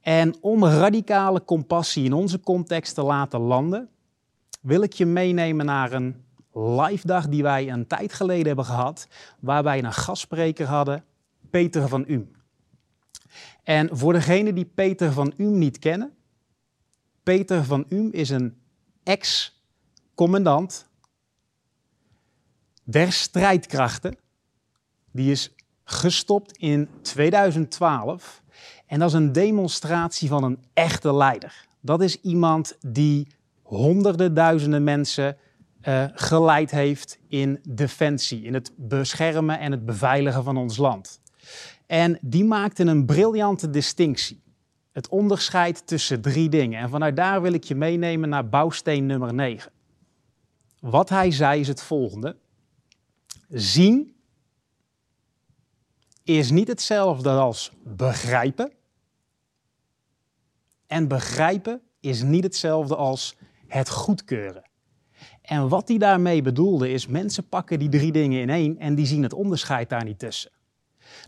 En 0.00 0.36
om 0.40 0.64
radicale 0.64 1.44
compassie 1.44 2.04
in 2.04 2.12
onze 2.12 2.40
context 2.40 2.94
te 2.94 3.02
laten 3.02 3.40
landen, 3.40 3.88
wil 4.60 4.82
ik 4.82 4.92
je 4.92 5.06
meenemen 5.06 5.66
naar 5.66 5.92
een 5.92 6.24
live 6.52 7.06
dag 7.06 7.28
die 7.28 7.42
wij 7.42 7.70
een 7.70 7.86
tijd 7.86 8.12
geleden 8.12 8.46
hebben 8.46 8.64
gehad, 8.64 9.08
waar 9.40 9.62
wij 9.62 9.84
een 9.84 9.92
gastspreker 9.92 10.66
hadden, 10.66 11.04
Peter 11.50 11.88
van 11.88 12.04
Um. 12.08 12.30
En 13.62 13.88
voor 13.92 14.12
degenen 14.12 14.54
die 14.54 14.70
Peter 14.74 15.12
van 15.12 15.32
Um 15.36 15.58
niet 15.58 15.78
kennen, 15.78 16.12
Peter 17.22 17.64
van 17.64 17.84
Um 17.88 18.12
is 18.12 18.30
een 18.30 18.60
ex 19.02 19.56
commandant 20.14 20.87
der 22.90 23.12
strijdkrachten. 23.12 24.16
Die 25.10 25.30
is 25.30 25.54
gestopt 25.84 26.56
in 26.56 26.88
2012. 27.02 28.42
En 28.86 28.98
dat 28.98 29.08
is 29.08 29.14
een 29.14 29.32
demonstratie 29.32 30.28
van 30.28 30.44
een 30.44 30.58
echte 30.72 31.14
leider. 31.14 31.66
Dat 31.80 32.02
is 32.02 32.20
iemand 32.20 32.76
die 32.86 33.26
honderden 33.62 34.34
duizenden 34.34 34.84
mensen 34.84 35.36
uh, 35.82 36.04
geleid 36.12 36.70
heeft 36.70 37.18
in 37.28 37.60
defensie, 37.68 38.42
in 38.42 38.54
het 38.54 38.72
beschermen 38.76 39.58
en 39.58 39.70
het 39.70 39.84
beveiligen 39.84 40.44
van 40.44 40.56
ons 40.56 40.76
land. 40.76 41.20
En 41.86 42.18
die 42.20 42.44
maakte 42.44 42.84
een 42.84 43.06
briljante 43.06 43.70
distinctie. 43.70 44.42
Het 44.92 45.08
onderscheid 45.08 45.86
tussen 45.86 46.20
drie 46.20 46.48
dingen. 46.48 46.80
En 46.80 46.90
vanuit 46.90 47.16
daar 47.16 47.42
wil 47.42 47.52
ik 47.52 47.64
je 47.64 47.74
meenemen 47.74 48.28
naar 48.28 48.48
bouwsteen 48.48 49.06
nummer 49.06 49.34
9. 49.34 49.72
Wat 50.80 51.08
hij 51.08 51.30
zei 51.30 51.60
is 51.60 51.68
het 51.68 51.82
volgende. 51.82 52.36
Zien 53.48 54.16
is 56.24 56.50
niet 56.50 56.68
hetzelfde 56.68 57.30
als 57.30 57.72
begrijpen. 57.84 58.72
En 60.86 61.08
begrijpen 61.08 61.80
is 62.00 62.22
niet 62.22 62.44
hetzelfde 62.44 62.96
als 62.96 63.36
het 63.66 63.90
goedkeuren. 63.90 64.62
En 65.42 65.68
wat 65.68 65.88
hij 65.88 65.98
daarmee 65.98 66.42
bedoelde 66.42 66.90
is, 66.90 67.06
mensen 67.06 67.48
pakken 67.48 67.78
die 67.78 67.88
drie 67.88 68.12
dingen 68.12 68.40
in 68.40 68.50
één 68.50 68.78
en 68.78 68.94
die 68.94 69.06
zien 69.06 69.22
het 69.22 69.32
onderscheid 69.32 69.88
daar 69.88 70.04
niet 70.04 70.18
tussen. 70.18 70.50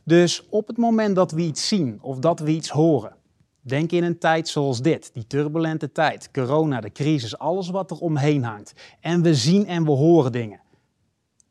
Dus 0.05 0.49
op 0.49 0.67
het 0.67 0.77
moment 0.77 1.17
dat 1.17 1.33
we 1.33 1.41
iets 1.41 1.69
zien 1.69 1.99
of 2.03 2.19
dat 2.19 2.41
we 2.41 2.51
iets 2.51 2.71
horen, 2.71 3.17
denk 3.61 3.93
in 3.93 4.05
een 4.05 4.19
tijd 4.19 4.49
zoals 4.49 4.83
dit, 4.83 5.11
die 5.15 5.27
turbulente 5.27 5.93
tijd, 5.93 6.31
corona, 6.31 6.81
de 6.81 6.93
crisis, 6.93 7.39
alles 7.39 7.69
wat 7.69 7.91
er 7.91 7.99
omheen 7.99 8.45
hangt. 8.45 8.73
En 9.01 9.23
we 9.23 9.35
zien 9.35 9.67
en 9.67 9.85
we 9.85 9.91
horen 9.91 10.33
dingen. 10.33 10.61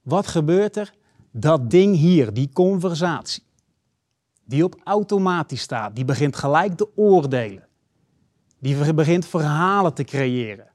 Wat 0.10 0.28
gebeurt 0.28 0.78
er? 0.78 0.94
Dat 1.32 1.70
ding 1.70 1.96
hier, 1.96 2.34
die 2.34 2.50
conversatie, 2.54 3.44
die 4.44 4.64
op 4.64 4.82
automatisch 4.84 5.62
staat, 5.62 5.96
die 5.96 6.06
begint 6.06 6.36
gelijk 6.36 6.78
te 6.78 6.90
oordelen. 6.96 7.68
Die 8.60 8.94
begint 8.94 9.26
verhalen 9.26 9.94
te 9.94 10.04
creëren. 10.04 10.68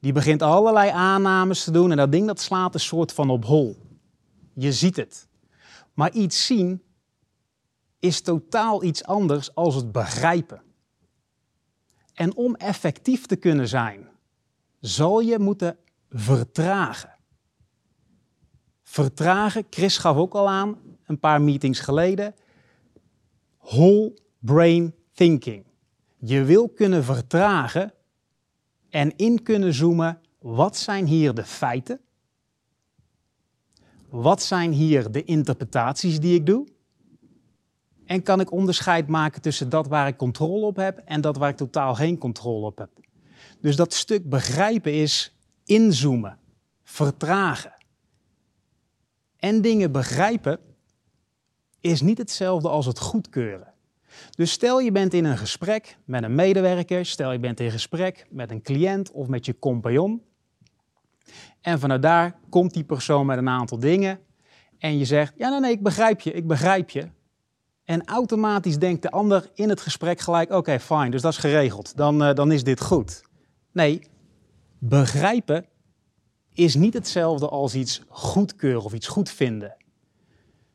Die 0.00 0.12
begint 0.12 0.42
allerlei 0.42 0.90
aannames 0.90 1.64
te 1.64 1.70
doen 1.70 1.90
en 1.90 1.96
dat 1.96 2.12
ding 2.12 2.26
dat 2.26 2.40
slaat 2.40 2.74
een 2.74 2.80
soort 2.80 3.12
van 3.12 3.30
op 3.30 3.44
hol. 3.44 3.76
Je 4.54 4.72
ziet 4.72 4.96
het. 4.96 5.28
Maar 5.94 6.12
iets 6.12 6.46
zien 6.46 6.82
is 7.98 8.20
totaal 8.20 8.82
iets 8.82 9.04
anders 9.04 9.54
als 9.54 9.74
het 9.74 9.92
begrijpen. 9.92 10.62
En 12.14 12.36
om 12.36 12.54
effectief 12.54 13.26
te 13.26 13.36
kunnen 13.36 13.68
zijn, 13.68 14.08
zal 14.80 15.20
je 15.20 15.38
moeten 15.38 15.76
vertragen. 16.10 17.11
Vertragen, 18.92 19.66
Chris 19.70 19.98
gaf 19.98 20.16
ook 20.16 20.34
al 20.34 20.48
aan, 20.48 20.76
een 21.06 21.18
paar 21.18 21.42
meetings 21.42 21.80
geleden, 21.80 22.34
whole 23.60 24.18
brain 24.38 24.94
thinking. 25.12 25.64
Je 26.18 26.44
wil 26.44 26.68
kunnen 26.68 27.04
vertragen 27.04 27.92
en 28.90 29.16
in 29.16 29.42
kunnen 29.42 29.74
zoomen, 29.74 30.20
wat 30.38 30.76
zijn 30.76 31.06
hier 31.06 31.34
de 31.34 31.44
feiten? 31.44 32.00
Wat 34.08 34.42
zijn 34.42 34.72
hier 34.72 35.10
de 35.10 35.24
interpretaties 35.24 36.20
die 36.20 36.34
ik 36.34 36.46
doe? 36.46 36.66
En 38.04 38.22
kan 38.22 38.40
ik 38.40 38.50
onderscheid 38.50 39.08
maken 39.08 39.42
tussen 39.42 39.68
dat 39.68 39.86
waar 39.86 40.06
ik 40.06 40.16
controle 40.16 40.66
op 40.66 40.76
heb 40.76 40.98
en 40.98 41.20
dat 41.20 41.36
waar 41.36 41.50
ik 41.50 41.56
totaal 41.56 41.94
geen 41.94 42.18
controle 42.18 42.66
op 42.66 42.78
heb? 42.78 42.90
Dus 43.60 43.76
dat 43.76 43.92
stuk 43.92 44.28
begrijpen 44.28 44.92
is 44.92 45.36
inzoomen, 45.64 46.38
vertragen. 46.82 47.80
En 49.42 49.60
dingen 49.60 49.92
begrijpen 49.92 50.58
is 51.80 52.00
niet 52.00 52.18
hetzelfde 52.18 52.68
als 52.68 52.86
het 52.86 52.98
goedkeuren. 52.98 53.74
Dus 54.30 54.52
stel 54.52 54.80
je 54.80 54.92
bent 54.92 55.14
in 55.14 55.24
een 55.24 55.38
gesprek 55.38 55.96
met 56.04 56.22
een 56.22 56.34
medewerker, 56.34 57.06
stel 57.06 57.32
je 57.32 57.38
bent 57.38 57.60
in 57.60 57.70
gesprek 57.70 58.26
met 58.30 58.50
een 58.50 58.62
cliënt 58.62 59.10
of 59.10 59.28
met 59.28 59.46
je 59.46 59.58
compagnon. 59.58 60.22
En 61.60 61.78
vanuit 61.80 62.02
daar 62.02 62.38
komt 62.48 62.74
die 62.74 62.84
persoon 62.84 63.26
met 63.26 63.38
een 63.38 63.48
aantal 63.48 63.78
dingen 63.78 64.20
en 64.78 64.98
je 64.98 65.04
zegt, 65.04 65.32
ja 65.36 65.48
nee, 65.48 65.60
nee, 65.60 65.72
ik 65.72 65.82
begrijp 65.82 66.20
je, 66.20 66.32
ik 66.32 66.46
begrijp 66.46 66.90
je. 66.90 67.08
En 67.84 68.04
automatisch 68.04 68.78
denkt 68.78 69.02
de 69.02 69.10
ander 69.10 69.50
in 69.54 69.68
het 69.68 69.80
gesprek 69.80 70.20
gelijk, 70.20 70.48
oké, 70.48 70.58
okay, 70.58 70.80
fijn, 70.80 71.10
dus 71.10 71.22
dat 71.22 71.32
is 71.32 71.38
geregeld, 71.38 71.96
dan, 71.96 72.22
uh, 72.22 72.34
dan 72.34 72.52
is 72.52 72.64
dit 72.64 72.80
goed. 72.80 73.22
Nee, 73.72 74.02
begrijpen 74.78 75.66
is 76.52 76.74
niet 76.74 76.94
hetzelfde 76.94 77.48
als 77.48 77.74
iets 77.74 78.02
goedkeuren 78.08 78.82
of 78.82 78.92
iets 78.92 79.06
goed 79.08 79.30
vinden. 79.30 79.76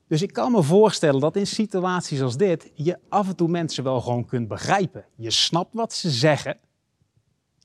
Dus 0.08 0.22
ik 0.22 0.34
kan 0.34 0.52
me 0.52 0.64
voorstellen 0.64 1.22
dat 1.22 1.36
in 1.36 1.48
situaties 1.48 2.22
als 2.22 2.38
dit 2.38 2.72
je 2.74 3.00
af 3.10 3.28
en 3.28 3.36
toe 3.36 3.48
mensen 3.48 3.84
wel 3.84 4.02
gewoon 4.02 4.26
kunt 4.26 4.48
begrijpen. 4.48 5.06
Je 5.16 5.32
snapt 5.32 5.74
wat 5.74 5.94
ze 5.94 6.10
zeggen. 6.10 6.58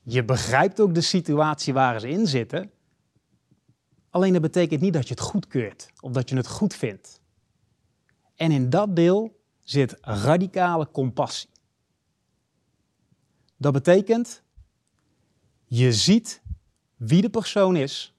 Je 0.03 0.23
begrijpt 0.23 0.79
ook 0.79 0.93
de 0.93 1.01
situatie 1.01 1.73
waar 1.73 1.99
ze 1.99 2.09
in 2.09 2.27
zitten. 2.27 2.71
Alleen 4.09 4.33
dat 4.33 4.41
betekent 4.41 4.81
niet 4.81 4.93
dat 4.93 5.07
je 5.07 5.13
het 5.13 5.23
goedkeurt 5.23 5.91
of 5.99 6.11
dat 6.11 6.29
je 6.29 6.35
het 6.35 6.47
goed 6.47 6.73
vindt. 6.73 7.21
En 8.35 8.51
in 8.51 8.69
dat 8.69 8.95
deel 8.95 9.41
zit 9.63 9.97
radicale 10.01 10.91
compassie. 10.91 11.49
Dat 13.57 13.73
betekent, 13.73 14.43
je 15.65 15.93
ziet 15.93 16.41
wie 17.07 17.21
de 17.21 17.29
persoon 17.29 17.75
is, 17.75 18.13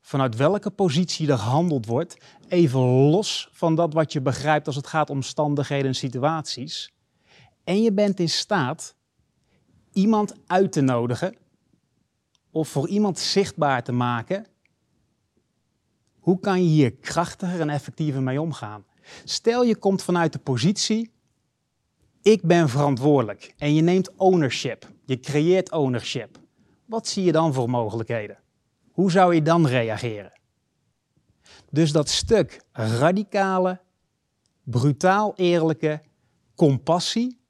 vanuit 0.00 0.36
welke 0.36 0.70
positie 0.70 1.30
er 1.30 1.38
gehandeld 1.38 1.86
wordt, 1.86 2.16
even 2.48 2.80
los 2.80 3.48
van 3.52 3.74
dat 3.74 3.92
wat 3.92 4.12
je 4.12 4.20
begrijpt 4.20 4.66
als 4.66 4.76
het 4.76 4.86
gaat 4.86 5.10
om 5.10 5.16
omstandigheden 5.16 5.86
en 5.86 5.94
situaties. 5.94 6.92
En 7.64 7.82
je 7.82 7.92
bent 7.92 8.20
in 8.20 8.28
staat 8.28 8.94
iemand 9.92 10.34
uit 10.46 10.72
te 10.72 10.80
nodigen 10.80 11.36
of 12.50 12.68
voor 12.68 12.88
iemand 12.88 13.18
zichtbaar 13.18 13.82
te 13.82 13.92
maken. 13.92 14.46
Hoe 16.18 16.40
kan 16.40 16.62
je 16.62 16.68
hier 16.68 16.92
krachtiger 16.92 17.60
en 17.60 17.70
effectiever 17.70 18.22
mee 18.22 18.40
omgaan? 18.40 18.84
Stel 19.24 19.64
je 19.64 19.76
komt 19.76 20.02
vanuit 20.02 20.32
de 20.32 20.38
positie, 20.38 21.10
ik 22.22 22.42
ben 22.42 22.68
verantwoordelijk 22.68 23.54
en 23.56 23.74
je 23.74 23.82
neemt 23.82 24.14
ownership, 24.16 24.88
je 25.04 25.20
creëert 25.20 25.72
ownership. 25.72 26.38
Wat 26.88 27.06
zie 27.08 27.24
je 27.24 27.32
dan 27.32 27.54
voor 27.54 27.70
mogelijkheden? 27.70 28.38
Hoe 28.92 29.10
zou 29.10 29.34
je 29.34 29.42
dan 29.42 29.66
reageren? 29.66 30.32
Dus 31.70 31.92
dat 31.92 32.08
stuk 32.08 32.60
radicale, 32.72 33.80
brutaal 34.62 35.32
eerlijke 35.36 36.02
compassie 36.54 37.40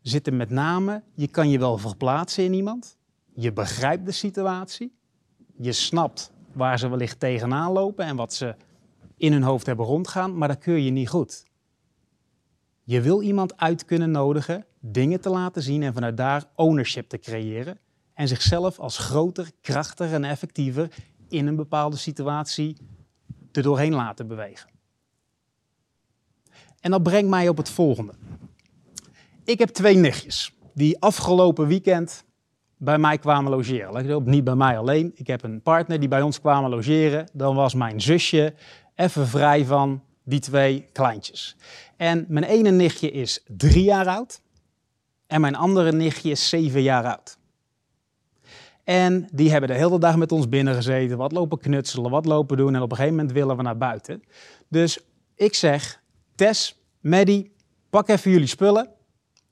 zit 0.00 0.26
er 0.26 0.34
met 0.34 0.50
name, 0.50 1.02
je 1.14 1.28
kan 1.28 1.50
je 1.50 1.58
wel 1.58 1.78
verplaatsen 1.78 2.44
in 2.44 2.52
iemand, 2.52 2.96
je 3.34 3.52
begrijpt 3.52 4.06
de 4.06 4.12
situatie, 4.12 4.96
je 5.56 5.72
snapt 5.72 6.32
waar 6.52 6.78
ze 6.78 6.88
wellicht 6.88 7.20
tegenaan 7.20 7.72
lopen 7.72 8.04
en 8.04 8.16
wat 8.16 8.34
ze 8.34 8.56
in 9.16 9.32
hun 9.32 9.42
hoofd 9.42 9.66
hebben 9.66 9.86
rondgaan, 9.86 10.36
maar 10.36 10.48
dat 10.48 10.58
kun 10.58 10.82
je 10.82 10.90
niet 10.90 11.08
goed. 11.08 11.44
Je 12.82 13.00
wil 13.00 13.22
iemand 13.22 13.56
uit 13.56 13.84
kunnen 13.84 14.10
nodigen, 14.10 14.66
dingen 14.80 15.20
te 15.20 15.30
laten 15.30 15.62
zien 15.62 15.82
en 15.82 15.94
vanuit 15.94 16.16
daar 16.16 16.44
ownership 16.54 17.08
te 17.08 17.18
creëren 17.18 17.78
en 18.20 18.28
zichzelf 18.28 18.78
als 18.78 18.98
groter, 18.98 19.50
krachtiger 19.60 20.14
en 20.14 20.24
effectiever 20.24 20.88
in 21.28 21.46
een 21.46 21.56
bepaalde 21.56 21.96
situatie 21.96 22.76
er 23.52 23.62
doorheen 23.62 23.94
laten 23.94 24.26
bewegen. 24.26 24.70
En 26.80 26.90
dat 26.90 27.02
brengt 27.02 27.30
mij 27.30 27.48
op 27.48 27.56
het 27.56 27.70
volgende. 27.70 28.12
Ik 29.44 29.58
heb 29.58 29.68
twee 29.68 29.96
nichtjes 29.96 30.54
die 30.74 31.00
afgelopen 31.00 31.66
weekend 31.66 32.24
bij 32.76 32.98
mij 32.98 33.18
kwamen 33.18 33.50
logeren. 33.50 34.24
Niet 34.24 34.44
bij 34.44 34.54
mij 34.54 34.78
alleen. 34.78 35.12
Ik 35.14 35.26
heb 35.26 35.42
een 35.42 35.62
partner 35.62 36.00
die 36.00 36.08
bij 36.08 36.22
ons 36.22 36.40
kwamen 36.40 36.70
logeren. 36.70 37.28
Dan 37.32 37.54
was 37.54 37.74
mijn 37.74 38.00
zusje 38.00 38.54
even 38.94 39.28
vrij 39.28 39.64
van 39.64 40.02
die 40.24 40.40
twee 40.40 40.86
kleintjes. 40.92 41.56
En 41.96 42.24
mijn 42.28 42.44
ene 42.44 42.70
nichtje 42.70 43.10
is 43.10 43.44
drie 43.46 43.84
jaar 43.84 44.06
oud. 44.06 44.40
En 45.26 45.40
mijn 45.40 45.56
andere 45.56 45.92
nichtje 45.92 46.30
is 46.30 46.48
zeven 46.48 46.82
jaar 46.82 47.04
oud. 47.04 47.38
En 48.90 49.28
die 49.32 49.50
hebben 49.50 49.68
de 49.68 49.76
hele 49.76 49.98
dag 49.98 50.16
met 50.16 50.32
ons 50.32 50.48
binnen 50.48 50.74
gezeten, 50.74 51.16
wat 51.16 51.32
lopen 51.32 51.58
knutselen, 51.58 52.10
wat 52.10 52.24
lopen 52.24 52.56
doen. 52.56 52.74
En 52.74 52.82
op 52.82 52.90
een 52.90 52.96
gegeven 52.96 53.16
moment 53.16 53.34
willen 53.34 53.56
we 53.56 53.62
naar 53.62 53.76
buiten. 53.76 54.22
Dus 54.68 54.98
ik 55.34 55.54
zeg, 55.54 56.02
Tess, 56.34 56.80
Maddie, 57.00 57.52
pak 57.90 58.08
even 58.08 58.30
jullie 58.30 58.46
spullen. 58.46 58.88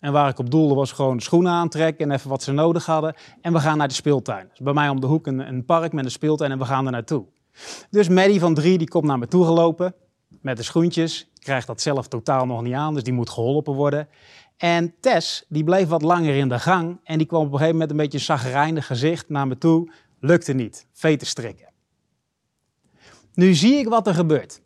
En 0.00 0.12
waar 0.12 0.28
ik 0.28 0.38
op 0.38 0.50
doelde 0.50 0.74
was 0.74 0.92
gewoon 0.92 1.20
schoenen 1.20 1.52
aantrekken 1.52 2.10
en 2.10 2.16
even 2.16 2.30
wat 2.30 2.42
ze 2.42 2.52
nodig 2.52 2.86
hadden. 2.86 3.14
En 3.40 3.52
we 3.52 3.60
gaan 3.60 3.78
naar 3.78 3.88
de 3.88 3.94
speeltuin. 3.94 4.48
Dus 4.48 4.60
bij 4.60 4.72
mij 4.72 4.88
om 4.88 5.00
de 5.00 5.06
hoek 5.06 5.26
een, 5.26 5.48
een 5.48 5.64
park 5.64 5.92
met 5.92 6.04
een 6.04 6.10
speeltuin 6.10 6.50
en 6.50 6.58
we 6.58 6.64
gaan 6.64 6.86
er 6.86 6.92
naartoe. 6.92 7.24
Dus 7.90 8.08
Maddie 8.08 8.40
van 8.40 8.54
drie 8.54 8.78
die 8.78 8.88
komt 8.88 9.04
naar 9.04 9.18
me 9.18 9.26
toe 9.26 9.44
gelopen 9.44 9.94
met 10.40 10.56
de 10.56 10.62
schoentjes. 10.62 11.30
Krijgt 11.38 11.66
dat 11.66 11.80
zelf 11.80 12.08
totaal 12.08 12.46
nog 12.46 12.62
niet 12.62 12.74
aan, 12.74 12.94
dus 12.94 13.02
die 13.02 13.12
moet 13.12 13.30
geholpen 13.30 13.74
worden. 13.74 14.08
En 14.58 14.94
Tess, 15.00 15.44
die 15.48 15.64
bleef 15.64 15.88
wat 15.88 16.02
langer 16.02 16.36
in 16.36 16.48
de 16.48 16.58
gang 16.58 17.00
en 17.04 17.18
die 17.18 17.26
kwam 17.26 17.40
op 17.40 17.46
een 17.46 17.52
gegeven 17.52 17.72
moment 17.72 17.90
een 17.90 17.96
beetje 17.96 18.18
zagrijnig 18.18 18.86
gezicht 18.86 19.28
naar 19.28 19.46
me 19.46 19.58
toe. 19.58 19.92
Lukte 20.20 20.52
niet, 20.52 20.86
veten 20.92 21.26
strikken. 21.26 21.68
Nu 23.34 23.54
zie 23.54 23.74
ik 23.74 23.88
wat 23.88 24.06
er 24.06 24.14
gebeurt. 24.14 24.60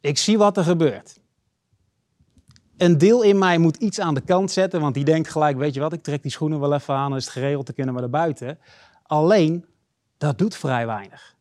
Ik 0.00 0.18
zie 0.18 0.38
wat 0.38 0.56
er 0.56 0.64
gebeurt. 0.64 1.20
Een 2.76 2.98
deel 2.98 3.22
in 3.22 3.38
mij 3.38 3.58
moet 3.58 3.76
iets 3.76 4.00
aan 4.00 4.14
de 4.14 4.20
kant 4.20 4.50
zetten, 4.50 4.80
want 4.80 4.94
die 4.94 5.04
denkt 5.04 5.28
gelijk, 5.28 5.56
weet 5.56 5.74
je 5.74 5.80
wat, 5.80 5.92
ik 5.92 6.02
trek 6.02 6.22
die 6.22 6.30
schoenen 6.30 6.60
wel 6.60 6.74
even 6.74 6.94
aan, 6.94 7.08
dan 7.08 7.18
is 7.18 7.24
het 7.24 7.32
geregeld, 7.32 7.66
dan 7.66 7.74
kunnen 7.74 7.94
we 7.94 8.00
naar 8.00 8.10
buiten. 8.10 8.58
Alleen, 9.02 9.64
dat 10.18 10.38
doet 10.38 10.56
vrij 10.56 10.86
weinig. 10.86 11.36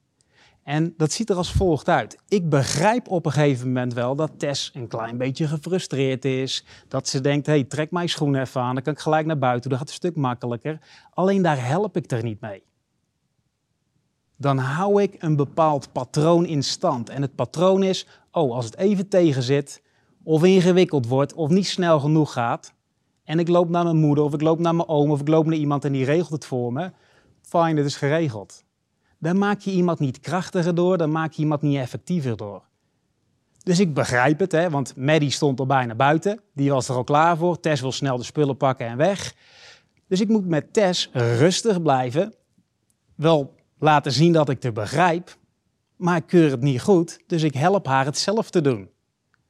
En 0.68 0.94
dat 0.98 1.12
ziet 1.12 1.30
er 1.30 1.36
als 1.36 1.52
volgt 1.52 1.90
uit. 1.90 2.18
Ik 2.28 2.50
begrijp 2.50 3.08
op 3.08 3.26
een 3.26 3.32
gegeven 3.32 3.68
moment 3.68 3.94
wel 3.94 4.16
dat 4.16 4.32
Tess 4.38 4.72
een 4.74 4.88
klein 4.88 5.18
beetje 5.18 5.48
gefrustreerd 5.48 6.26
is. 6.26 6.66
Dat 6.88 7.08
ze 7.08 7.22
denkt, 7.22 7.46
hey, 7.46 7.64
trek 7.64 7.92
mijn 7.92 8.10
schoenen 8.10 8.42
even 8.42 8.62
aan, 8.62 8.74
dan 8.74 8.84
kan 8.84 8.94
ik 8.94 9.00
gelijk 9.00 9.26
naar 9.26 9.38
buiten, 9.38 9.70
dan 9.70 9.80
gaat 9.80 9.88
een 9.88 9.94
stuk 9.94 10.16
makkelijker. 10.16 10.80
Alleen 11.14 11.42
daar 11.42 11.66
help 11.66 11.98
ik 11.98 12.12
er 12.12 12.24
niet 12.24 12.42
mee. 12.42 12.64
Dan 14.36 14.58
hou 14.58 15.02
ik 15.02 15.16
een 15.20 15.36
bepaald 15.36 15.92
patroon 15.92 16.46
in 16.46 16.64
stand. 16.64 17.10
En 17.10 17.22
het 17.22 17.36
patroon 17.36 17.84
is, 17.84 18.08
oh, 18.32 18.56
als 18.56 18.66
het 18.66 18.78
even 18.78 19.08
tegen 19.08 19.44
zit, 19.44 19.82
of 20.24 20.44
ingewikkeld 20.44 21.08
wordt, 21.08 21.34
of 21.34 21.50
niet 21.50 21.68
snel 21.68 22.00
genoeg 22.00 22.34
gaat, 22.34 22.74
en 23.24 23.40
ik 23.40 23.48
loop 23.48 23.70
naar 23.70 23.84
mijn 23.84 23.98
moeder, 23.98 24.24
of 24.24 24.34
ik 24.34 24.42
loop 24.42 24.60
naar 24.60 24.76
mijn 24.76 24.88
oom, 24.88 25.12
of 25.12 25.20
ik 25.20 25.28
loop 25.28 25.46
naar 25.46 25.58
iemand 25.58 25.86
en 25.86 25.92
die 25.92 26.06
regelt 26.06 26.32
het 26.32 26.46
voor 26.46 26.74
me, 26.74 26.92
fijn, 27.42 27.78
het 27.78 27.86
is 27.86 27.96
geregeld. 27.96 28.66
Dan 29.20 29.38
maak 29.38 29.60
je 29.60 29.72
iemand 29.72 30.00
niet 30.00 30.20
krachtiger 30.20 30.76
door, 30.76 30.98
dan 30.98 31.12
maak 31.12 31.32
je 31.32 31.42
iemand 31.42 31.62
niet 31.62 31.78
effectiever 31.78 32.38
door. 32.38 32.64
Dus 33.64 33.80
ik 33.80 33.94
begrijp 33.94 34.40
het, 34.40 34.52
hè, 34.52 34.70
want 34.70 34.96
Maddie 34.96 35.30
stond 35.30 35.60
al 35.60 35.66
bijna 35.66 35.96
buiten. 35.96 36.40
Die 36.54 36.72
was 36.72 36.90
er 36.90 36.96
al 36.96 37.04
klaar 37.04 37.38
voor. 37.38 37.60
Tess 37.60 37.82
wil 37.82 37.92
snel 37.92 38.18
de 38.18 38.24
spullen 38.24 38.58
pakken 38.58 38.88
en 38.88 38.98
weg. 38.98 39.34
Dus 40.08 40.22
ik 40.22 40.28
moet 40.28 40.48
met 40.48 40.74
Tess 40.74 41.10
rustig 41.14 41.82
blijven. 41.82 42.34
Wel 43.16 43.56
laten 43.80 44.12
zien 44.12 44.34
dat 44.34 44.50
ik 44.50 44.64
het 44.64 44.74
begrijp. 44.74 45.38
Maar 45.96 46.18
ik 46.18 46.28
keur 46.28 46.52
het 46.52 46.62
niet 46.62 46.82
goed, 46.82 47.20
dus 47.28 47.44
ik 47.44 47.54
help 47.54 47.86
haar 47.86 48.06
het 48.06 48.18
zelf 48.18 48.50
te 48.50 48.62
doen. 48.62 48.90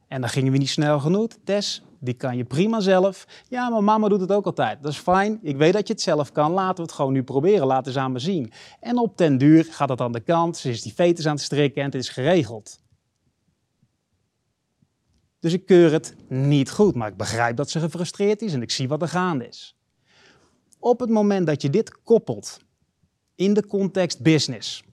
En 0.08 0.22
dan 0.22 0.30
gingen 0.30 0.52
we 0.52 0.58
niet 0.58 0.70
snel 0.70 1.00
genoeg. 1.00 1.28
Tess, 1.44 1.84
die 2.00 2.14
kan 2.14 2.38
je 2.38 2.44
prima 2.44 2.80
zelf. 2.80 3.28
Ja, 3.48 3.70
maar 3.70 3.84
mama 3.84 4.08
doet 4.08 4.22
het 4.22 4.32
ook 4.32 4.46
altijd. 4.46 4.84
Dat 4.84 4.92
is 4.92 4.98
fijn. 4.98 5.40
Ik 5.42 5.58
weet 5.58 5.74
dat 5.74 5.88
je 5.88 5.94
het 5.94 6.02
zelf 6.02 6.32
kan. 6.32 6.52
Laten 6.52 6.76
we 6.76 6.82
het 6.82 6.92
gewoon 6.92 7.14
nu 7.14 7.24
proberen. 7.24 7.68
Laten 7.68 7.92
ze 7.92 8.00
aan 8.00 8.12
me 8.12 8.20
zien. 8.20 8.52
En 8.80 8.98
op 8.98 9.18
den 9.18 9.38
duur 9.38 9.66
gaat 9.70 9.90
het 9.90 10.02
aan 10.02 10.12
de 10.12 10.20
kant. 10.20 10.58
Ze 10.58 10.70
is 10.70 10.82
die 10.82 10.94
veters 10.94 11.28
aan 11.28 11.36
het 11.36 11.44
strikken 11.44 11.82
en 11.82 11.88
het 11.88 11.96
is 11.96 12.10
geregeld. 12.10 12.80
Dus 15.40 15.54
ik 15.54 15.66
keur 15.66 15.92
het 15.92 16.16
niet 16.28 16.72
goed, 16.72 16.96
maar 16.96 17.08
ik 17.08 17.18
begrijp 17.18 17.56
dat 17.56 17.70
ze 17.70 17.80
gefrustreerd 17.80 18.42
is 18.42 18.54
en 18.54 18.62
ik 18.62 18.72
zie 18.72 18.88
wat 18.88 19.02
er 19.02 19.08
gaande 19.08 19.48
is. 19.48 19.76
Op 20.80 21.00
het 21.00 21.10
moment 21.10 21.48
dat 21.48 21.62
je 21.62 21.70
dit 21.70 22.02
koppelt 22.02 22.60
in 23.36 23.54
de 23.54 23.68
context 23.68 24.22
business, 24.22 24.84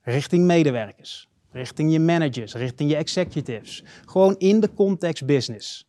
richting 0.00 0.44
medewerkers, 0.44 1.28
richting 1.54 1.92
je 1.92 2.00
managers, 2.00 2.54
richting 2.54 2.90
je 2.90 2.96
executives. 2.96 3.84
Gewoon 4.06 4.38
in 4.38 4.60
de 4.60 4.74
context 4.74 5.26
business. 5.26 5.86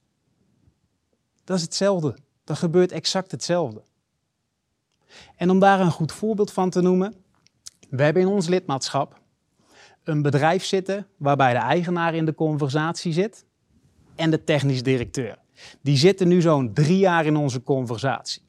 Dat 1.44 1.58
is 1.58 1.64
hetzelfde. 1.64 2.18
Dat 2.44 2.58
gebeurt 2.58 2.92
exact 2.92 3.32
hetzelfde. 3.32 3.84
En 5.36 5.50
om 5.50 5.60
daar 5.60 5.80
een 5.80 5.92
goed 5.92 6.12
voorbeeld 6.12 6.52
van 6.52 6.70
te 6.70 6.82
noemen, 6.82 7.16
we 7.90 8.04
hebben 8.04 8.22
in 8.22 8.28
ons 8.28 8.48
lidmaatschap 8.48 9.22
een 10.04 10.22
bedrijf 10.22 10.66
zitten 10.66 11.08
waarbij 11.18 11.54
de 11.54 11.60
eigenaar 11.60 12.16
in 12.16 12.26
de 12.26 12.34
conversatie 12.34 13.14
zit 13.14 13.46
en 14.16 14.32
de 14.32 14.44
technisch 14.44 14.84
directeur. 14.84 15.38
Die 15.82 15.98
zitten 15.98 16.28
nu 16.28 16.42
zo'n 16.42 16.74
drie 16.74 16.98
jaar 16.98 17.26
in 17.26 17.36
onze 17.36 17.64
conversatie. 17.64 18.42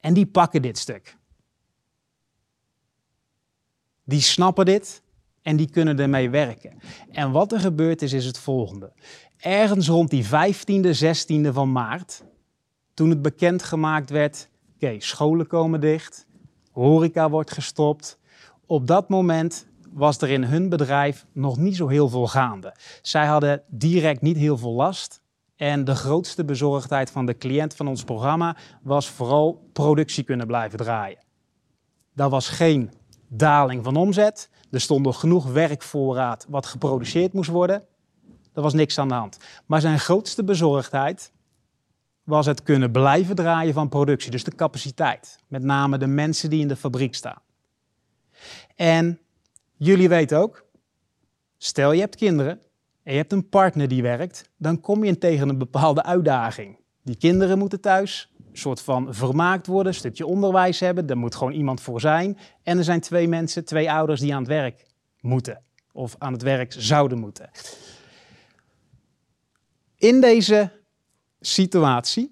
En 0.00 0.14
die 0.14 0.26
pakken 0.26 0.62
dit 0.62 0.78
stuk. 0.78 1.16
Die 4.04 4.20
snappen 4.20 4.64
dit 4.64 5.02
en 5.44 5.56
die 5.56 5.70
kunnen 5.70 5.98
ermee 5.98 6.30
werken. 6.30 6.78
En 7.10 7.30
wat 7.30 7.52
er 7.52 7.60
gebeurt 7.60 8.02
is, 8.02 8.12
is 8.12 8.24
het 8.24 8.38
volgende. 8.38 8.92
Ergens 9.36 9.88
rond 9.88 10.10
die 10.10 10.24
15e, 10.24 10.96
16e 11.04 11.52
van 11.52 11.72
maart, 11.72 12.24
toen 12.94 13.10
het 13.10 13.22
bekendgemaakt 13.22 14.10
werd, 14.10 14.48
oké, 14.74 14.94
scholen 14.98 15.46
komen 15.46 15.80
dicht, 15.80 16.26
horeca 16.72 17.30
wordt 17.30 17.52
gestopt. 17.52 18.18
Op 18.66 18.86
dat 18.86 19.08
moment 19.08 19.66
was 19.92 20.20
er 20.20 20.30
in 20.30 20.44
hun 20.44 20.68
bedrijf 20.68 21.26
nog 21.32 21.56
niet 21.56 21.76
zo 21.76 21.88
heel 21.88 22.08
veel 22.08 22.26
gaande. 22.26 22.74
Zij 23.02 23.26
hadden 23.26 23.62
direct 23.66 24.20
niet 24.20 24.36
heel 24.36 24.58
veel 24.58 24.72
last. 24.72 25.22
En 25.56 25.84
de 25.84 25.94
grootste 25.94 26.44
bezorgdheid 26.44 27.10
van 27.10 27.26
de 27.26 27.36
cliënt 27.36 27.74
van 27.74 27.88
ons 27.88 28.04
programma 28.04 28.56
was 28.82 29.08
vooral 29.08 29.68
productie 29.72 30.24
kunnen 30.24 30.46
blijven 30.46 30.78
draaien. 30.78 31.18
Dat 32.14 32.30
was 32.30 32.48
geen 32.48 32.90
daling 33.28 33.84
van 33.84 33.96
omzet. 33.96 34.50
Er 34.74 34.80
stond 34.80 35.04
nog 35.04 35.20
genoeg 35.20 35.46
werkvoorraad 35.52 36.46
wat 36.48 36.66
geproduceerd 36.66 37.32
moest 37.32 37.50
worden. 37.50 37.82
Er 38.54 38.62
was 38.62 38.74
niks 38.74 38.98
aan 38.98 39.08
de 39.08 39.14
hand. 39.14 39.38
Maar 39.66 39.80
zijn 39.80 39.98
grootste 39.98 40.44
bezorgdheid 40.44 41.32
was 42.22 42.46
het 42.46 42.62
kunnen 42.62 42.90
blijven 42.92 43.34
draaien 43.34 43.74
van 43.74 43.88
productie. 43.88 44.30
Dus 44.30 44.44
de 44.44 44.54
capaciteit. 44.54 45.38
Met 45.48 45.62
name 45.62 45.98
de 45.98 46.06
mensen 46.06 46.50
die 46.50 46.60
in 46.60 46.68
de 46.68 46.76
fabriek 46.76 47.14
staan. 47.14 47.38
En 48.76 49.18
jullie 49.76 50.08
weten 50.08 50.38
ook, 50.38 50.64
stel 51.58 51.92
je 51.92 52.00
hebt 52.00 52.16
kinderen 52.16 52.60
en 53.02 53.12
je 53.12 53.18
hebt 53.18 53.32
een 53.32 53.48
partner 53.48 53.88
die 53.88 54.02
werkt, 54.02 54.50
dan 54.56 54.80
kom 54.80 55.04
je 55.04 55.18
tegen 55.18 55.48
een 55.48 55.58
bepaalde 55.58 56.02
uitdaging. 56.02 56.78
Die 57.02 57.16
kinderen 57.16 57.58
moeten 57.58 57.80
thuis 57.80 58.33
soort 58.58 58.80
van 58.80 59.14
vermaakt 59.14 59.66
worden, 59.66 59.92
een 59.92 59.98
stukje 59.98 60.26
onderwijs 60.26 60.80
hebben. 60.80 61.06
Daar 61.06 61.18
moet 61.18 61.34
gewoon 61.34 61.52
iemand 61.52 61.80
voor 61.80 62.00
zijn. 62.00 62.38
En 62.62 62.78
er 62.78 62.84
zijn 62.84 63.00
twee 63.00 63.28
mensen, 63.28 63.64
twee 63.64 63.90
ouders 63.90 64.20
die 64.20 64.34
aan 64.34 64.40
het 64.40 64.48
werk 64.48 64.86
moeten. 65.20 65.62
Of 65.92 66.14
aan 66.18 66.32
het 66.32 66.42
werk 66.42 66.74
zouden 66.78 67.18
moeten. 67.18 67.50
In 69.96 70.20
deze 70.20 70.70
situatie, 71.40 72.30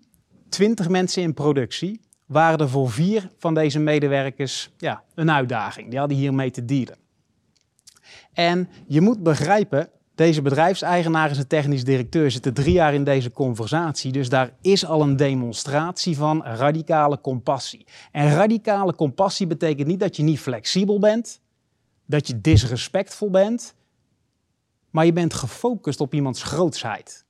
20 0.48 0.88
mensen 0.88 1.22
in 1.22 1.34
productie, 1.34 2.00
waren 2.26 2.58
er 2.58 2.68
voor 2.68 2.90
vier 2.90 3.30
van 3.38 3.54
deze 3.54 3.78
medewerkers 3.78 4.70
ja, 4.76 5.04
een 5.14 5.30
uitdaging. 5.30 5.90
Die 5.90 5.98
hadden 5.98 6.16
hiermee 6.16 6.50
te 6.50 6.64
dealen. 6.64 6.96
En 8.32 8.68
je 8.86 9.00
moet 9.00 9.22
begrijpen, 9.22 9.90
deze 10.22 10.42
bedrijfseigenaar 10.42 11.28
en 11.28 11.34
zijn 11.34 11.46
technisch 11.46 11.84
directeur 11.84 12.30
zitten 12.30 12.54
drie 12.54 12.72
jaar 12.72 12.94
in 12.94 13.04
deze 13.04 13.30
conversatie. 13.30 14.12
Dus 14.12 14.28
daar 14.28 14.52
is 14.60 14.86
al 14.86 15.02
een 15.02 15.16
demonstratie 15.16 16.16
van 16.16 16.42
radicale 16.44 17.20
compassie. 17.20 17.86
En 18.12 18.34
radicale 18.34 18.94
compassie 18.94 19.46
betekent 19.46 19.86
niet 19.86 20.00
dat 20.00 20.16
je 20.16 20.22
niet 20.22 20.40
flexibel 20.40 20.98
bent, 20.98 21.40
dat 22.06 22.26
je 22.26 22.40
disrespectvol 22.40 23.30
bent, 23.30 23.74
maar 24.90 25.04
je 25.04 25.12
bent 25.12 25.34
gefocust 25.34 26.00
op 26.00 26.14
iemands 26.14 26.42
grootsheid. 26.42 27.24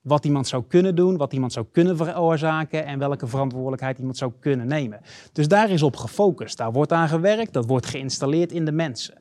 Wat 0.00 0.24
iemand 0.24 0.48
zou 0.48 0.64
kunnen 0.68 0.94
doen, 0.94 1.16
wat 1.16 1.32
iemand 1.32 1.52
zou 1.52 1.66
kunnen 1.72 1.96
veroorzaken 1.96 2.84
en 2.86 2.98
welke 2.98 3.26
verantwoordelijkheid 3.26 3.98
iemand 3.98 4.16
zou 4.16 4.32
kunnen 4.40 4.66
nemen. 4.66 5.00
Dus 5.32 5.48
daar 5.48 5.70
is 5.70 5.82
op 5.82 5.96
gefocust. 5.96 6.56
Daar 6.56 6.72
wordt 6.72 6.92
aan 6.92 7.08
gewerkt, 7.08 7.52
dat 7.52 7.66
wordt 7.66 7.86
geïnstalleerd 7.86 8.52
in 8.52 8.64
de 8.64 8.72
mensen. 8.72 9.14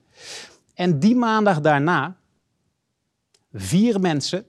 En 0.74 1.00
die 1.00 1.15
maandag 1.15 1.62
daarna, 1.62 2.15
vier 3.56 4.00
mensen 4.00 4.46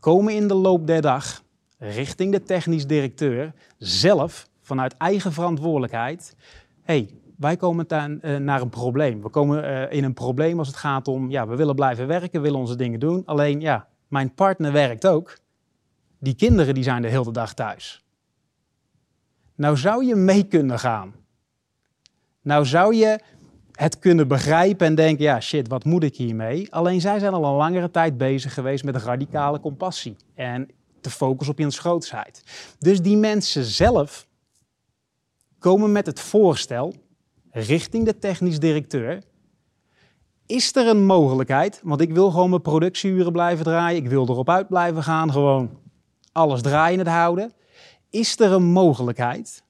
komen 0.00 0.34
in 0.34 0.48
de 0.48 0.54
loop 0.54 0.86
der 0.86 1.00
dag 1.00 1.42
richting 1.78 2.32
de 2.32 2.42
technisch 2.42 2.86
directeur 2.86 3.52
zelf 3.78 4.48
vanuit 4.60 4.96
eigen 4.96 5.32
verantwoordelijkheid. 5.32 6.36
hey, 6.82 7.14
wij 7.36 7.56
komen 7.56 7.86
uh, 7.90 8.36
naar 8.36 8.60
een 8.60 8.68
probleem. 8.68 9.22
We 9.22 9.28
komen 9.28 9.64
uh, 9.64 9.92
in 9.92 10.04
een 10.04 10.14
probleem 10.14 10.58
als 10.58 10.68
het 10.68 10.76
gaat 10.76 11.08
om, 11.08 11.30
ja, 11.30 11.46
we 11.46 11.56
willen 11.56 11.74
blijven 11.74 12.06
werken, 12.06 12.30
we 12.32 12.40
willen 12.40 12.58
onze 12.58 12.76
dingen 12.76 13.00
doen. 13.00 13.22
Alleen, 13.24 13.60
ja, 13.60 13.88
mijn 14.08 14.34
partner 14.34 14.72
werkt 14.72 15.06
ook. 15.06 15.38
Die 16.18 16.34
kinderen 16.34 16.74
die 16.74 16.82
zijn 16.82 17.02
de 17.02 17.08
hele 17.08 17.32
dag 17.32 17.54
thuis. 17.54 18.04
Nou 19.54 19.76
zou 19.76 20.04
je 20.04 20.14
mee 20.14 20.42
kunnen 20.44 20.78
gaan. 20.78 21.14
Nou 22.42 22.66
zou 22.66 22.94
je 22.94 23.20
het 23.80 23.98
kunnen 23.98 24.28
begrijpen 24.28 24.86
en 24.86 24.94
denken, 24.94 25.24
ja 25.24 25.40
shit, 25.40 25.68
wat 25.68 25.84
moet 25.84 26.02
ik 26.02 26.16
hiermee? 26.16 26.72
Alleen 26.72 27.00
zij 27.00 27.18
zijn 27.18 27.32
al 27.32 27.44
een 27.44 27.56
langere 27.56 27.90
tijd 27.90 28.18
bezig 28.18 28.54
geweest 28.54 28.84
met 28.84 28.96
radicale 28.96 29.60
compassie 29.60 30.16
en 30.34 30.68
te 31.00 31.10
focussen 31.10 31.54
op 31.54 31.60
hun 31.60 31.72
grootsheid. 31.72 32.42
Dus 32.78 33.02
die 33.02 33.16
mensen 33.16 33.64
zelf 33.64 34.26
komen 35.58 35.92
met 35.92 36.06
het 36.06 36.20
voorstel 36.20 36.94
richting 37.50 38.04
de 38.04 38.18
technisch 38.18 38.58
directeur. 38.58 39.22
Is 40.46 40.76
er 40.76 40.86
een 40.86 41.04
mogelijkheid, 41.04 41.80
want 41.84 42.00
ik 42.00 42.12
wil 42.12 42.30
gewoon 42.30 42.50
mijn 42.50 42.62
productieuren 42.62 43.32
blijven 43.32 43.64
draaien, 43.64 44.02
ik 44.04 44.08
wil 44.08 44.28
erop 44.28 44.48
uit 44.48 44.68
blijven 44.68 45.02
gaan, 45.02 45.32
gewoon 45.32 45.78
alles 46.32 46.62
draaiend 46.62 47.06
houden. 47.06 47.52
Is 48.10 48.40
er 48.40 48.52
een 48.52 48.64
mogelijkheid 48.64 49.62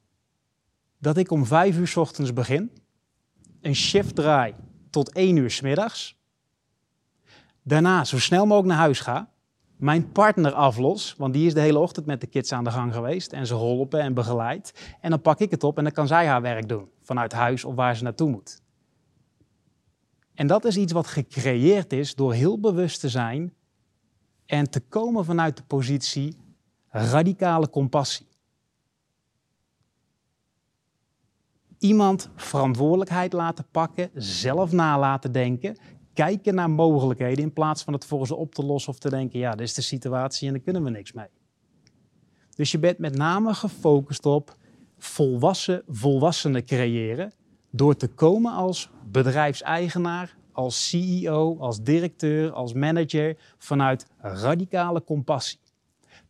dat 0.99 1.16
ik 1.16 1.31
om 1.31 1.46
vijf 1.46 1.77
uur 1.77 1.88
s 1.88 1.96
ochtends 1.96 2.33
begin 2.33 2.70
een 3.61 3.75
shift 3.75 4.14
draai 4.14 4.55
tot 4.90 5.12
1 5.12 5.37
uur 5.37 5.51
s 5.51 5.61
middags. 5.61 6.18
Daarna 7.62 8.05
zo 8.05 8.18
snel 8.18 8.46
mogelijk 8.46 8.68
naar 8.68 8.79
huis 8.79 9.01
ga. 9.01 9.29
mijn 9.77 10.12
partner 10.12 10.53
aflos, 10.53 11.14
want 11.18 11.33
die 11.35 11.46
is 11.46 11.55
de 11.55 11.61
hele 11.61 11.79
ochtend 11.79 12.07
met 12.07 12.20
de 12.20 12.27
kids 12.27 12.53
aan 12.53 12.64
de 12.64 12.70
gang 12.70 12.94
geweest 12.94 13.33
en 13.33 13.46
ze 13.46 13.55
geholpen 13.55 14.01
en 14.01 14.14
begeleid. 14.14 14.96
En 15.01 15.11
dan 15.11 15.20
pak 15.20 15.38
ik 15.38 15.51
het 15.51 15.64
op 15.64 15.79
en 15.79 15.85
dan 15.85 15.92
kan 15.92 16.07
zij 16.07 16.27
haar 16.27 16.42
werk 16.42 16.68
doen, 16.68 16.88
vanuit 17.03 17.33
huis 17.33 17.64
of 17.64 17.75
waar 17.75 17.96
ze 17.96 18.03
naartoe 18.03 18.31
moet. 18.31 18.62
En 20.35 20.46
dat 20.46 20.64
is 20.64 20.77
iets 20.77 20.92
wat 20.92 21.07
gecreëerd 21.07 21.92
is 21.92 22.14
door 22.14 22.33
heel 22.33 22.61
bewust 22.61 23.01
te 23.01 23.09
zijn 23.09 23.55
en 24.46 24.70
te 24.70 24.81
komen 24.81 25.25
vanuit 25.25 25.57
de 25.57 25.62
positie 25.62 26.37
radicale 26.88 27.70
compassie. 27.70 28.30
Iemand 31.81 32.31
verantwoordelijkheid 32.37 33.33
laten 33.33 33.66
pakken, 33.71 34.11
zelf 34.14 34.73
na 34.73 34.99
laten 34.99 35.33
denken, 35.33 35.77
kijken 36.14 36.55
naar 36.55 36.71
mogelijkheden 36.71 37.45
in 37.45 37.53
plaats 37.53 37.83
van 37.83 37.93
het 37.93 38.05
voor 38.05 38.27
ze 38.27 38.35
op 38.35 38.55
te 38.55 38.64
lossen 38.64 38.93
of 38.93 38.99
te 38.99 39.11
denken, 39.11 39.38
ja, 39.38 39.51
dit 39.51 39.66
is 39.66 39.75
de 39.75 39.83
situatie 39.83 40.47
en 40.47 40.55
daar 40.55 40.62
kunnen 40.62 40.85
we 40.85 40.90
niks 40.90 41.12
mee. 41.12 41.27
Dus 42.55 42.71
je 42.71 42.79
bent 42.79 42.99
met 42.99 43.16
name 43.16 43.55
gefocust 43.55 44.27
op 44.27 44.57
volwassen 44.99 45.83
volwassenen 45.88 46.64
creëren 46.64 47.33
door 47.71 47.97
te 47.97 48.09
komen 48.09 48.53
als 48.53 48.90
bedrijfseigenaar, 49.11 50.37
als 50.53 50.88
CEO, 50.88 51.57
als 51.59 51.83
directeur, 51.83 52.53
als 52.53 52.73
manager 52.73 53.37
vanuit 53.59 54.07
radicale 54.19 55.05
compassie. 55.05 55.59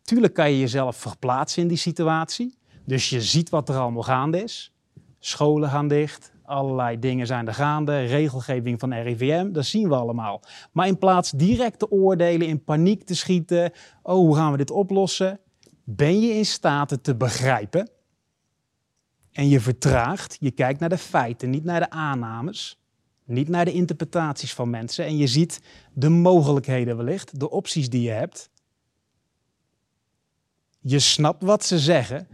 Tuurlijk 0.01 0.33
kan 0.33 0.51
je 0.51 0.59
jezelf 0.59 0.95
verplaatsen 0.95 1.61
in 1.61 1.67
die 1.67 1.77
situatie, 1.77 2.57
dus 2.85 3.09
je 3.09 3.21
ziet 3.21 3.49
wat 3.49 3.69
er 3.69 3.75
allemaal 3.75 4.03
gaande 4.03 4.43
is. 4.43 4.70
Scholen 5.23 5.69
gaan 5.69 5.87
dicht, 5.87 6.31
allerlei 6.43 6.99
dingen 6.99 7.27
zijn 7.27 7.47
er 7.47 7.53
gaande, 7.53 8.05
regelgeving 8.05 8.79
van 8.79 8.93
RIVM, 8.93 9.51
dat 9.51 9.65
zien 9.65 9.89
we 9.89 9.95
allemaal. 9.95 10.41
Maar 10.71 10.87
in 10.87 10.97
plaats 10.97 11.31
direct 11.31 11.79
te 11.79 11.91
oordelen, 11.91 12.47
in 12.47 12.63
paniek 12.63 13.03
te 13.03 13.15
schieten, 13.15 13.71
oh 14.03 14.13
hoe 14.13 14.35
gaan 14.35 14.51
we 14.51 14.57
dit 14.57 14.71
oplossen, 14.71 15.39
ben 15.83 16.19
je 16.19 16.33
in 16.33 16.45
staat 16.45 16.89
het 16.89 17.03
te 17.03 17.15
begrijpen. 17.15 17.89
En 19.31 19.49
je 19.49 19.59
vertraagt, 19.59 20.37
je 20.39 20.51
kijkt 20.51 20.79
naar 20.79 20.89
de 20.89 20.97
feiten, 20.97 21.49
niet 21.49 21.63
naar 21.63 21.79
de 21.79 21.89
aannames, 21.89 22.79
niet 23.25 23.49
naar 23.49 23.65
de 23.65 23.73
interpretaties 23.73 24.53
van 24.53 24.69
mensen. 24.69 25.05
En 25.05 25.17
je 25.17 25.27
ziet 25.27 25.61
de 25.93 26.09
mogelijkheden 26.09 26.97
wellicht, 26.97 27.39
de 27.39 27.49
opties 27.49 27.89
die 27.89 28.01
je 28.01 28.11
hebt. 28.11 28.49
Je 30.79 30.99
snapt 30.99 31.43
wat 31.43 31.65
ze 31.65 31.79
zeggen, 31.79 32.27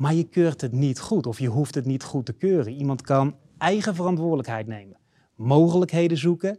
maar 0.00 0.14
je 0.14 0.24
keurt 0.24 0.60
het 0.60 0.72
niet 0.72 1.00
goed 1.00 1.26
of 1.26 1.38
je 1.38 1.48
hoeft 1.48 1.74
het 1.74 1.84
niet 1.84 2.02
goed 2.02 2.26
te 2.26 2.32
keuren. 2.32 2.72
Iemand 2.72 3.02
kan 3.02 3.36
eigen 3.58 3.94
verantwoordelijkheid 3.94 4.66
nemen, 4.66 4.98
mogelijkheden 5.34 6.18
zoeken, 6.18 6.58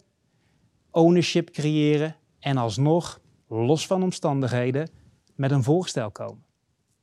ownership 0.92 1.50
creëren 1.50 2.16
en 2.40 2.58
alsnog, 2.58 3.22
los 3.48 3.88
van 3.88 4.04
omstandigheden, 4.04 4.90
met 5.36 5.52
een 5.52 5.64
voorstel 5.64 6.12
komen. 6.12 6.44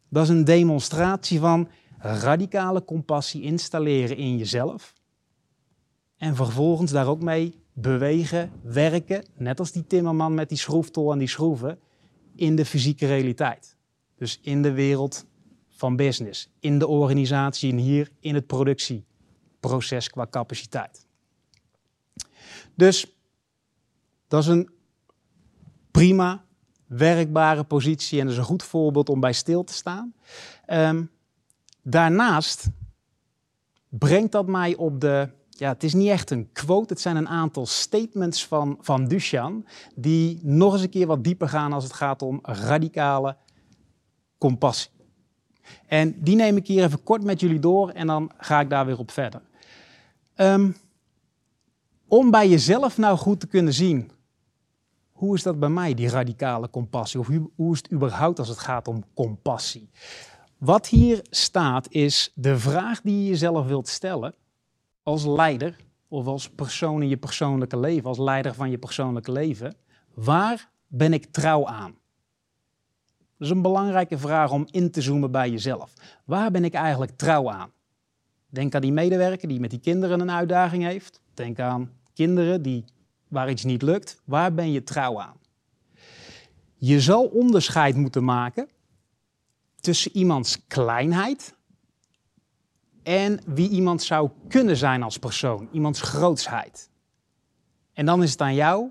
Dat 0.08 0.22
is 0.22 0.28
een 0.28 0.44
demonstratie 0.44 1.40
van 1.40 1.68
radicale 1.98 2.84
compassie 2.84 3.42
installeren 3.42 4.16
in 4.16 4.36
jezelf 4.36 4.94
en 6.16 6.36
vervolgens 6.36 6.90
daar 6.90 7.06
ook 7.06 7.22
mee 7.22 7.54
bewegen, 7.72 8.50
werken, 8.62 9.24
net 9.36 9.58
als 9.58 9.72
die 9.72 9.86
timmerman 9.86 10.34
met 10.34 10.48
die 10.48 10.58
schroeftol 10.58 11.12
en 11.12 11.18
die 11.18 11.28
schroeven, 11.28 11.78
in 12.34 12.56
de 12.56 12.64
fysieke 12.64 13.06
realiteit. 13.06 13.76
Dus 14.16 14.40
in 14.42 14.62
de 14.62 14.72
wereld 14.72 15.26
van 15.78 15.96
business, 15.96 16.48
in 16.60 16.78
de 16.78 16.86
organisatie 16.86 17.72
en 17.72 17.76
hier 17.76 18.10
in 18.20 18.34
het 18.34 18.46
productieproces 18.46 20.10
qua 20.10 20.26
capaciteit. 20.30 21.06
Dus 22.74 23.16
dat 24.28 24.42
is 24.42 24.48
een 24.48 24.70
prima 25.90 26.44
werkbare 26.86 27.64
positie 27.64 28.18
en 28.18 28.24
dat 28.24 28.32
is 28.32 28.40
een 28.40 28.46
goed 28.46 28.62
voorbeeld 28.62 29.08
om 29.08 29.20
bij 29.20 29.32
stil 29.32 29.64
te 29.64 29.72
staan. 29.72 30.14
Ehm, 30.66 31.04
daarnaast 31.82 32.68
brengt 33.88 34.32
dat 34.32 34.46
mij 34.46 34.76
op 34.76 35.00
de. 35.00 35.30
Ja, 35.48 35.68
het 35.68 35.84
is 35.84 35.94
niet 35.94 36.08
echt 36.08 36.30
een 36.30 36.52
quote, 36.52 36.92
het 36.92 37.02
zijn 37.02 37.16
een 37.16 37.28
aantal 37.28 37.66
statements 37.66 38.46
van, 38.46 38.78
van 38.80 39.08
Duchan, 39.08 39.66
die 39.94 40.38
nog 40.42 40.72
eens 40.72 40.82
een 40.82 40.90
keer 40.90 41.06
wat 41.06 41.24
dieper 41.24 41.48
gaan 41.48 41.72
als 41.72 41.84
het 41.84 41.92
gaat 41.92 42.22
om 42.22 42.38
radicale 42.42 43.36
compassie. 44.38 44.97
En 45.86 46.14
die 46.22 46.36
neem 46.36 46.56
ik 46.56 46.66
hier 46.66 46.84
even 46.84 47.02
kort 47.02 47.24
met 47.24 47.40
jullie 47.40 47.58
door 47.58 47.90
en 47.90 48.06
dan 48.06 48.30
ga 48.38 48.60
ik 48.60 48.70
daar 48.70 48.86
weer 48.86 48.98
op 48.98 49.10
verder. 49.10 49.40
Um, 50.36 50.76
om 52.08 52.30
bij 52.30 52.48
jezelf 52.48 52.98
nou 52.98 53.18
goed 53.18 53.40
te 53.40 53.46
kunnen 53.46 53.72
zien, 53.72 54.10
hoe 55.10 55.34
is 55.34 55.42
dat 55.42 55.58
bij 55.58 55.68
mij, 55.68 55.94
die 55.94 56.08
radicale 56.08 56.70
compassie? 56.70 57.20
Of 57.20 57.26
hoe, 57.26 57.50
hoe 57.54 57.72
is 57.72 57.78
het 57.78 57.92
überhaupt 57.92 58.38
als 58.38 58.48
het 58.48 58.58
gaat 58.58 58.88
om 58.88 59.04
compassie? 59.14 59.90
Wat 60.58 60.86
hier 60.86 61.20
staat 61.30 61.90
is 61.90 62.32
de 62.34 62.58
vraag 62.58 63.00
die 63.00 63.22
je 63.22 63.28
jezelf 63.28 63.66
wilt 63.66 63.88
stellen 63.88 64.34
als 65.02 65.24
leider 65.24 65.76
of 66.08 66.26
als 66.26 66.50
persoon 66.50 67.02
in 67.02 67.08
je 67.08 67.16
persoonlijke 67.16 67.78
leven, 67.78 68.08
als 68.08 68.18
leider 68.18 68.54
van 68.54 68.70
je 68.70 68.78
persoonlijke 68.78 69.32
leven. 69.32 69.74
Waar 70.14 70.70
ben 70.86 71.12
ik 71.12 71.24
trouw 71.24 71.66
aan? 71.66 71.97
Dat 73.38 73.48
is 73.48 73.54
een 73.54 73.62
belangrijke 73.62 74.18
vraag 74.18 74.50
om 74.50 74.66
in 74.70 74.90
te 74.90 75.02
zoomen 75.02 75.30
bij 75.30 75.50
jezelf. 75.50 75.92
Waar 76.24 76.50
ben 76.50 76.64
ik 76.64 76.74
eigenlijk 76.74 77.16
trouw 77.16 77.50
aan? 77.50 77.70
Denk 78.48 78.74
aan 78.74 78.80
die 78.80 78.92
medewerker 78.92 79.48
die 79.48 79.60
met 79.60 79.70
die 79.70 79.80
kinderen 79.80 80.20
een 80.20 80.30
uitdaging 80.30 80.82
heeft. 80.82 81.20
Denk 81.34 81.58
aan 81.58 81.90
kinderen 82.14 82.62
die, 82.62 82.84
waar 83.28 83.50
iets 83.50 83.64
niet 83.64 83.82
lukt. 83.82 84.22
Waar 84.24 84.54
ben 84.54 84.72
je 84.72 84.84
trouw 84.84 85.20
aan? 85.20 85.36
Je 86.74 87.00
zal 87.00 87.24
onderscheid 87.24 87.96
moeten 87.96 88.24
maken 88.24 88.68
tussen 89.80 90.16
iemands 90.16 90.66
kleinheid 90.66 91.54
en 93.02 93.40
wie 93.46 93.68
iemand 93.68 94.02
zou 94.02 94.30
kunnen 94.48 94.76
zijn 94.76 95.02
als 95.02 95.18
persoon, 95.18 95.68
iemands 95.72 96.00
grootsheid. 96.00 96.90
En 97.92 98.06
dan 98.06 98.22
is 98.22 98.30
het 98.30 98.40
aan 98.40 98.54
jou, 98.54 98.88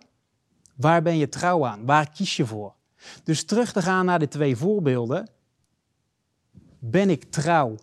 waar 0.76 1.02
ben 1.02 1.18
je 1.18 1.30
trouw 1.30 1.66
aan? 1.66 1.86
Waar 1.86 2.10
kies 2.10 2.36
je 2.36 2.46
voor? 2.46 2.77
Dus 3.24 3.46
terug 3.46 3.72
te 3.72 3.82
gaan 3.82 4.06
naar 4.06 4.20
de 4.20 4.28
twee 4.28 4.56
voorbeelden. 4.56 5.30
Ben 6.80 7.10
ik 7.10 7.24
trouw 7.24 7.76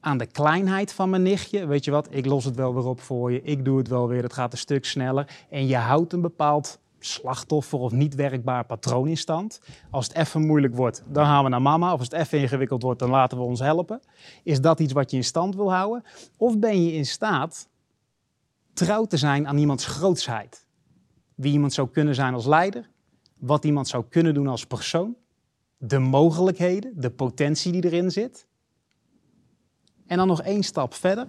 aan 0.00 0.18
de 0.18 0.26
kleinheid 0.26 0.92
van 0.92 1.10
mijn 1.10 1.22
nichtje? 1.22 1.66
Weet 1.66 1.84
je 1.84 1.90
wat, 1.90 2.08
ik 2.10 2.26
los 2.26 2.44
het 2.44 2.56
wel 2.56 2.74
weer 2.74 2.86
op 2.86 3.00
voor 3.00 3.32
je, 3.32 3.42
ik 3.42 3.64
doe 3.64 3.78
het 3.78 3.88
wel 3.88 4.08
weer, 4.08 4.22
het 4.22 4.32
gaat 4.32 4.52
een 4.52 4.58
stuk 4.58 4.84
sneller. 4.84 5.44
En 5.50 5.66
je 5.66 5.76
houdt 5.76 6.12
een 6.12 6.20
bepaald 6.20 6.80
slachtoffer 7.04 7.78
of 7.78 7.92
niet 7.92 8.14
werkbaar 8.14 8.64
patroon 8.64 9.08
in 9.08 9.16
stand. 9.16 9.60
Als 9.90 10.06
het 10.08 10.16
even 10.16 10.46
moeilijk 10.46 10.74
wordt, 10.74 11.02
dan 11.06 11.24
gaan 11.24 11.44
we 11.44 11.50
naar 11.50 11.62
mama. 11.62 11.92
Of 11.92 11.98
als 11.98 12.08
het 12.08 12.20
even 12.20 12.38
ingewikkeld 12.38 12.82
wordt, 12.82 12.98
dan 12.98 13.10
laten 13.10 13.38
we 13.38 13.44
ons 13.44 13.60
helpen. 13.60 14.00
Is 14.42 14.60
dat 14.60 14.80
iets 14.80 14.92
wat 14.92 15.10
je 15.10 15.16
in 15.16 15.24
stand 15.24 15.54
wil 15.54 15.72
houden? 15.72 16.04
Of 16.36 16.58
ben 16.58 16.84
je 16.84 16.92
in 16.92 17.06
staat 17.06 17.68
trouw 18.72 19.04
te 19.04 19.16
zijn 19.16 19.48
aan 19.48 19.58
iemands 19.58 19.86
grootsheid? 19.86 20.66
Wie 21.34 21.52
iemand 21.52 21.72
zou 21.72 21.88
kunnen 21.88 22.14
zijn 22.14 22.34
als 22.34 22.46
leider, 22.46 22.90
wat 23.42 23.64
iemand 23.64 23.88
zou 23.88 24.04
kunnen 24.08 24.34
doen 24.34 24.46
als 24.46 24.66
persoon, 24.66 25.16
de 25.76 25.98
mogelijkheden, 25.98 26.92
de 27.00 27.10
potentie 27.10 27.72
die 27.72 27.84
erin 27.84 28.10
zit. 28.10 28.46
En 30.06 30.16
dan 30.16 30.26
nog 30.26 30.42
één 30.42 30.62
stap 30.62 30.94
verder. 30.94 31.26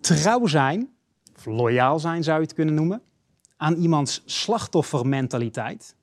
Trouw 0.00 0.46
zijn, 0.46 0.94
of 1.36 1.44
loyaal 1.44 1.98
zijn 1.98 2.22
zou 2.22 2.36
je 2.36 2.44
het 2.44 2.54
kunnen 2.54 2.74
noemen, 2.74 3.02
aan 3.56 3.74
iemands 3.74 4.22
slachtoffermentaliteit 4.24 5.96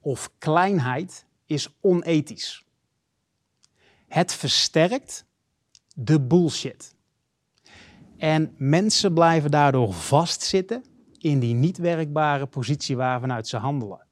of 0.00 0.30
kleinheid 0.38 1.26
is 1.44 1.76
onethisch. 1.80 2.64
Het 4.08 4.32
versterkt 4.32 5.24
de 5.94 6.20
bullshit. 6.20 6.94
En 8.16 8.54
mensen 8.56 9.14
blijven 9.14 9.50
daardoor 9.50 9.92
vastzitten 9.92 10.84
in 11.18 11.38
die 11.38 11.54
niet 11.54 11.76
werkbare 11.76 12.46
positie 12.46 12.96
waarvanuit 12.96 13.48
ze 13.48 13.56
handelen. 13.56 14.05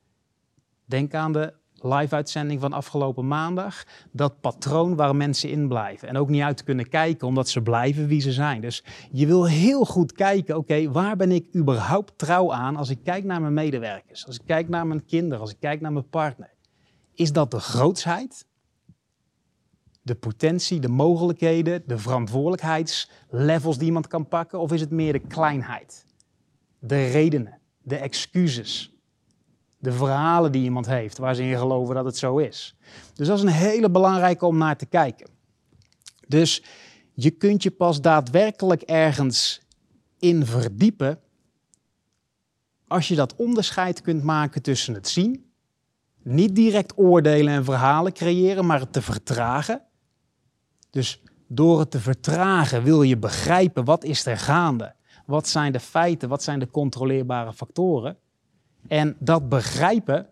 Denk 0.84 1.14
aan 1.14 1.32
de 1.32 1.54
live-uitzending 1.84 2.60
van 2.60 2.72
afgelopen 2.72 3.26
maandag. 3.26 3.84
Dat 4.12 4.40
patroon 4.40 4.96
waar 4.96 5.16
mensen 5.16 5.50
in 5.50 5.68
blijven. 5.68 6.08
En 6.08 6.16
ook 6.16 6.28
niet 6.28 6.42
uit 6.42 6.64
kunnen 6.64 6.88
kijken, 6.88 7.26
omdat 7.26 7.48
ze 7.48 7.62
blijven 7.62 8.06
wie 8.06 8.20
ze 8.20 8.32
zijn. 8.32 8.60
Dus 8.60 8.84
je 9.12 9.26
wil 9.26 9.46
heel 9.46 9.84
goed 9.84 10.12
kijken, 10.12 10.56
oké, 10.56 10.90
waar 10.90 11.16
ben 11.16 11.32
ik 11.32 11.54
überhaupt 11.56 12.18
trouw 12.18 12.52
aan 12.52 12.76
als 12.76 12.90
ik 12.90 12.98
kijk 13.04 13.24
naar 13.24 13.40
mijn 13.40 13.54
medewerkers? 13.54 14.26
Als 14.26 14.36
ik 14.36 14.42
kijk 14.46 14.68
naar 14.68 14.86
mijn 14.86 15.04
kinderen, 15.04 15.40
als 15.40 15.50
ik 15.50 15.60
kijk 15.60 15.80
naar 15.80 15.92
mijn 15.92 16.08
partner. 16.08 16.52
Is 17.14 17.32
dat 17.32 17.50
de 17.50 17.60
grootsheid? 17.60 18.46
De 20.02 20.14
potentie, 20.14 20.80
de 20.80 20.88
mogelijkheden, 20.88 21.82
de 21.86 21.98
verantwoordelijkheidslevels 21.98 23.78
die 23.78 23.86
iemand 23.86 24.06
kan 24.06 24.28
pakken? 24.28 24.58
Of 24.58 24.72
is 24.72 24.80
het 24.80 24.90
meer 24.90 25.12
de 25.12 25.18
kleinheid? 25.18 26.04
De 26.78 27.06
redenen, 27.06 27.58
de 27.82 27.96
excuses, 27.96 28.93
de 29.84 29.92
verhalen 29.92 30.52
die 30.52 30.62
iemand 30.62 30.86
heeft, 30.86 31.18
waar 31.18 31.34
ze 31.34 31.42
in 31.42 31.58
geloven 31.58 31.94
dat 31.94 32.04
het 32.04 32.16
zo 32.16 32.38
is. 32.38 32.76
Dus 33.14 33.26
dat 33.26 33.36
is 33.36 33.42
een 33.42 33.48
hele 33.48 33.90
belangrijke 33.90 34.46
om 34.46 34.58
naar 34.58 34.76
te 34.76 34.86
kijken. 34.86 35.26
Dus 36.28 36.62
je 37.14 37.30
kunt 37.30 37.62
je 37.62 37.70
pas 37.70 38.00
daadwerkelijk 38.00 38.82
ergens 38.82 39.60
in 40.18 40.46
verdiepen 40.46 41.18
als 42.86 43.08
je 43.08 43.14
dat 43.14 43.36
onderscheid 43.36 44.00
kunt 44.00 44.22
maken 44.22 44.62
tussen 44.62 44.94
het 44.94 45.08
zien 45.08 45.52
niet 46.24 46.54
direct 46.54 46.98
oordelen 46.98 47.54
en 47.54 47.64
verhalen 47.64 48.12
creëren, 48.12 48.66
maar 48.66 48.80
het 48.80 48.92
te 48.92 49.02
vertragen. 49.02 49.82
Dus 50.90 51.22
door 51.48 51.78
het 51.78 51.90
te 51.90 52.00
vertragen 52.00 52.82
wil 52.82 53.02
je 53.02 53.16
begrijpen 53.16 53.84
wat 53.84 54.04
is 54.04 54.26
er 54.26 54.38
gaande. 54.38 54.94
Wat 55.26 55.48
zijn 55.48 55.72
de 55.72 55.80
feiten? 55.80 56.28
Wat 56.28 56.42
zijn 56.42 56.58
de 56.58 56.70
controleerbare 56.70 57.52
factoren? 57.52 58.18
En 58.88 59.16
dat 59.18 59.48
begrijpen, 59.48 60.30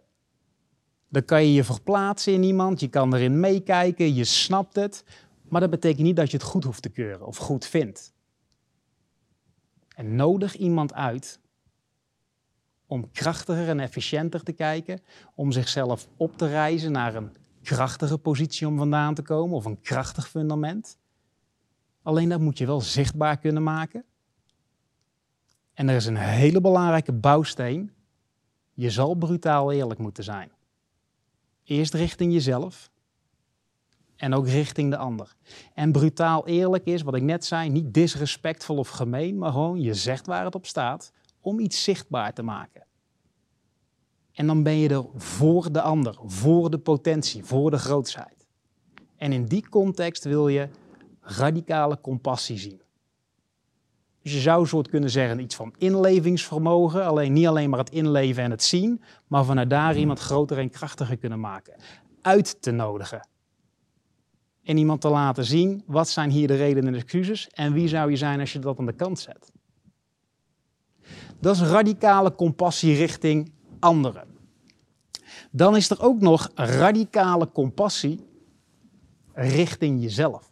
dan 1.08 1.24
kan 1.24 1.42
je 1.42 1.52
je 1.52 1.64
verplaatsen 1.64 2.32
in 2.32 2.42
iemand, 2.42 2.80
je 2.80 2.88
kan 2.88 3.14
erin 3.14 3.40
meekijken, 3.40 4.14
je 4.14 4.24
snapt 4.24 4.76
het. 4.76 5.04
Maar 5.48 5.60
dat 5.60 5.70
betekent 5.70 6.06
niet 6.06 6.16
dat 6.16 6.30
je 6.30 6.36
het 6.36 6.46
goed 6.46 6.64
hoeft 6.64 6.82
te 6.82 6.88
keuren 6.88 7.26
of 7.26 7.36
goed 7.36 7.66
vindt. 7.66 8.12
En 9.94 10.16
nodig 10.16 10.56
iemand 10.56 10.94
uit 10.94 11.40
om 12.86 13.10
krachtiger 13.10 13.68
en 13.68 13.80
efficiënter 13.80 14.42
te 14.42 14.52
kijken, 14.52 15.00
om 15.34 15.52
zichzelf 15.52 16.08
op 16.16 16.36
te 16.36 16.46
reizen 16.46 16.92
naar 16.92 17.14
een 17.14 17.32
krachtige 17.62 18.18
positie 18.18 18.66
om 18.66 18.76
vandaan 18.76 19.14
te 19.14 19.22
komen 19.22 19.56
of 19.56 19.64
een 19.64 19.80
krachtig 19.80 20.28
fundament. 20.28 20.98
Alleen 22.02 22.28
dat 22.28 22.40
moet 22.40 22.58
je 22.58 22.66
wel 22.66 22.80
zichtbaar 22.80 23.38
kunnen 23.38 23.62
maken. 23.62 24.04
En 25.74 25.88
er 25.88 25.96
is 25.96 26.06
een 26.06 26.16
hele 26.16 26.60
belangrijke 26.60 27.12
bouwsteen. 27.12 27.90
Je 28.74 28.90
zal 28.90 29.14
brutaal 29.14 29.72
eerlijk 29.72 30.00
moeten 30.00 30.24
zijn. 30.24 30.50
Eerst 31.64 31.94
richting 31.94 32.32
jezelf 32.32 32.90
en 34.16 34.34
ook 34.34 34.48
richting 34.48 34.90
de 34.90 34.96
ander. 34.96 35.34
En 35.74 35.92
brutaal 35.92 36.46
eerlijk 36.46 36.84
is, 36.84 37.02
wat 37.02 37.14
ik 37.14 37.22
net 37.22 37.44
zei, 37.44 37.68
niet 37.68 37.94
disrespectvol 37.94 38.76
of 38.76 38.88
gemeen, 38.88 39.38
maar 39.38 39.52
gewoon 39.52 39.80
je 39.80 39.94
zegt 39.94 40.26
waar 40.26 40.44
het 40.44 40.54
op 40.54 40.66
staat 40.66 41.12
om 41.40 41.58
iets 41.58 41.84
zichtbaar 41.84 42.32
te 42.32 42.42
maken. 42.42 42.86
En 44.32 44.46
dan 44.46 44.62
ben 44.62 44.76
je 44.76 44.88
er 44.88 45.04
voor 45.14 45.72
de 45.72 45.80
ander, 45.80 46.18
voor 46.24 46.70
de 46.70 46.78
potentie, 46.78 47.44
voor 47.44 47.70
de 47.70 47.78
grootsheid. 47.78 48.46
En 49.16 49.32
in 49.32 49.44
die 49.44 49.68
context 49.68 50.24
wil 50.24 50.48
je 50.48 50.68
radicale 51.20 52.00
compassie 52.00 52.58
zien. 52.58 52.81
Dus 54.22 54.32
je 54.32 54.40
zou 54.40 54.60
een 54.60 54.66
soort 54.66 54.88
kunnen 54.88 55.10
zeggen 55.10 55.40
iets 55.40 55.54
van 55.54 55.74
inlevingsvermogen, 55.78 57.04
alleen 57.04 57.32
niet 57.32 57.46
alleen 57.46 57.70
maar 57.70 57.78
het 57.78 57.90
inleven 57.90 58.42
en 58.42 58.50
het 58.50 58.62
zien, 58.62 59.02
maar 59.26 59.44
vanuit 59.44 59.70
daar 59.70 59.96
iemand 59.96 60.18
groter 60.18 60.58
en 60.58 60.70
krachtiger 60.70 61.16
kunnen 61.16 61.40
maken. 61.40 61.74
Uit 62.20 62.62
te 62.62 62.70
nodigen. 62.70 63.28
En 64.62 64.76
iemand 64.76 65.00
te 65.00 65.08
laten 65.08 65.44
zien, 65.44 65.82
wat 65.86 66.08
zijn 66.08 66.30
hier 66.30 66.46
de 66.46 66.56
redenen 66.56 66.94
en 66.94 67.00
excuses 67.00 67.48
en 67.48 67.72
wie 67.72 67.88
zou 67.88 68.10
je 68.10 68.16
zijn 68.16 68.40
als 68.40 68.52
je 68.52 68.58
dat 68.58 68.78
aan 68.78 68.86
de 68.86 68.92
kant 68.92 69.18
zet. 69.18 69.52
Dat 71.40 71.54
is 71.54 71.62
radicale 71.62 72.34
compassie 72.34 72.96
richting 72.96 73.52
anderen. 73.80 74.26
Dan 75.50 75.76
is 75.76 75.90
er 75.90 76.02
ook 76.02 76.20
nog 76.20 76.50
radicale 76.54 77.52
compassie 77.52 78.26
richting 79.34 80.02
jezelf 80.02 80.51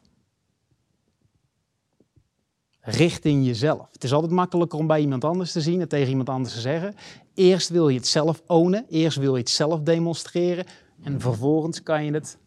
richting 2.90 3.46
jezelf. 3.46 3.88
Het 3.92 4.04
is 4.04 4.12
altijd 4.12 4.32
makkelijker 4.32 4.78
om 4.78 4.86
bij 4.86 5.00
iemand 5.00 5.24
anders 5.24 5.52
te 5.52 5.60
zien 5.60 5.80
en 5.80 5.88
tegen 5.88 6.08
iemand 6.08 6.28
anders 6.28 6.54
te 6.54 6.60
zeggen. 6.60 6.94
Eerst 7.34 7.68
wil 7.68 7.88
je 7.88 7.96
het 7.96 8.06
zelf 8.06 8.42
ownen, 8.46 8.86
eerst 8.88 9.16
wil 9.16 9.34
je 9.34 9.40
het 9.40 9.50
zelf 9.50 9.80
demonstreren 9.80 10.66
en 11.02 11.20
vervolgens 11.20 11.82
kan 11.82 12.04
je 12.04 12.12
het 12.12 12.38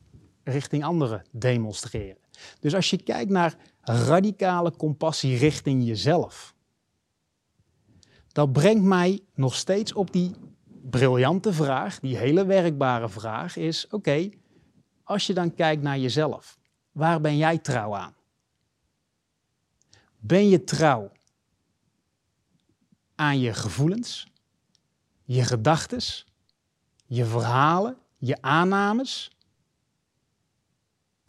richting 0.43 0.83
anderen 0.83 1.25
demonstreren. 1.31 2.17
Dus 2.59 2.75
als 2.75 2.89
je 2.89 3.03
kijkt 3.03 3.29
naar 3.29 3.57
radicale 3.81 4.75
compassie 4.75 5.37
richting 5.37 5.85
jezelf, 5.85 6.55
dat 8.31 8.51
brengt 8.51 8.83
mij 8.83 9.19
nog 9.35 9.55
steeds 9.55 9.93
op 9.93 10.11
die 10.11 10.31
briljante 10.81 11.53
vraag, 11.53 11.99
die 11.99 12.17
hele 12.17 12.45
werkbare 12.45 13.09
vraag 13.09 13.57
is: 13.57 13.87
oké, 13.89 14.29
als 15.03 15.27
je 15.27 15.33
dan 15.33 15.53
kijkt 15.53 15.81
naar 15.81 15.99
jezelf, 15.99 16.57
waar 16.91 17.21
ben 17.21 17.37
jij 17.37 17.57
trouw 17.57 17.95
aan? 17.95 18.13
Ben 20.25 20.49
je 20.49 20.63
trouw 20.63 21.11
aan 23.15 23.39
je 23.39 23.53
gevoelens, 23.53 24.27
je 25.23 25.43
gedachten, 25.43 26.01
je 27.05 27.25
verhalen, 27.25 27.97
je 28.17 28.41
aannames? 28.41 29.31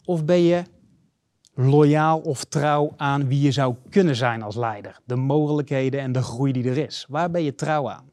Of 0.05 0.25
ben 0.25 0.41
je 0.41 0.63
loyaal 1.53 2.19
of 2.19 2.43
trouw 2.43 2.93
aan 2.97 3.27
wie 3.27 3.41
je 3.41 3.51
zou 3.51 3.75
kunnen 3.89 4.15
zijn 4.15 4.41
als 4.41 4.55
leider? 4.55 4.99
De 5.03 5.15
mogelijkheden 5.15 5.99
en 5.99 6.11
de 6.11 6.23
groei 6.23 6.51
die 6.51 6.69
er 6.69 6.77
is. 6.77 7.05
Waar 7.09 7.31
ben 7.31 7.43
je 7.43 7.55
trouw 7.55 7.89
aan? 7.89 8.11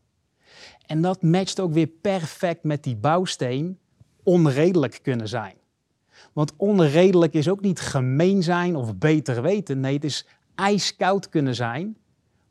En 0.86 1.02
dat 1.02 1.22
matcht 1.22 1.60
ook 1.60 1.72
weer 1.72 1.86
perfect 1.86 2.62
met 2.62 2.82
die 2.82 2.96
bouwsteen 2.96 3.78
onredelijk 4.22 4.98
kunnen 5.02 5.28
zijn. 5.28 5.54
Want 6.32 6.52
onredelijk 6.56 7.34
is 7.34 7.48
ook 7.48 7.60
niet 7.60 7.80
gemeen 7.80 8.42
zijn 8.42 8.76
of 8.76 8.96
beter 8.96 9.42
weten. 9.42 9.80
Nee, 9.80 9.94
het 9.94 10.04
is 10.04 10.26
ijskoud 10.54 11.28
kunnen 11.28 11.54
zijn, 11.54 11.96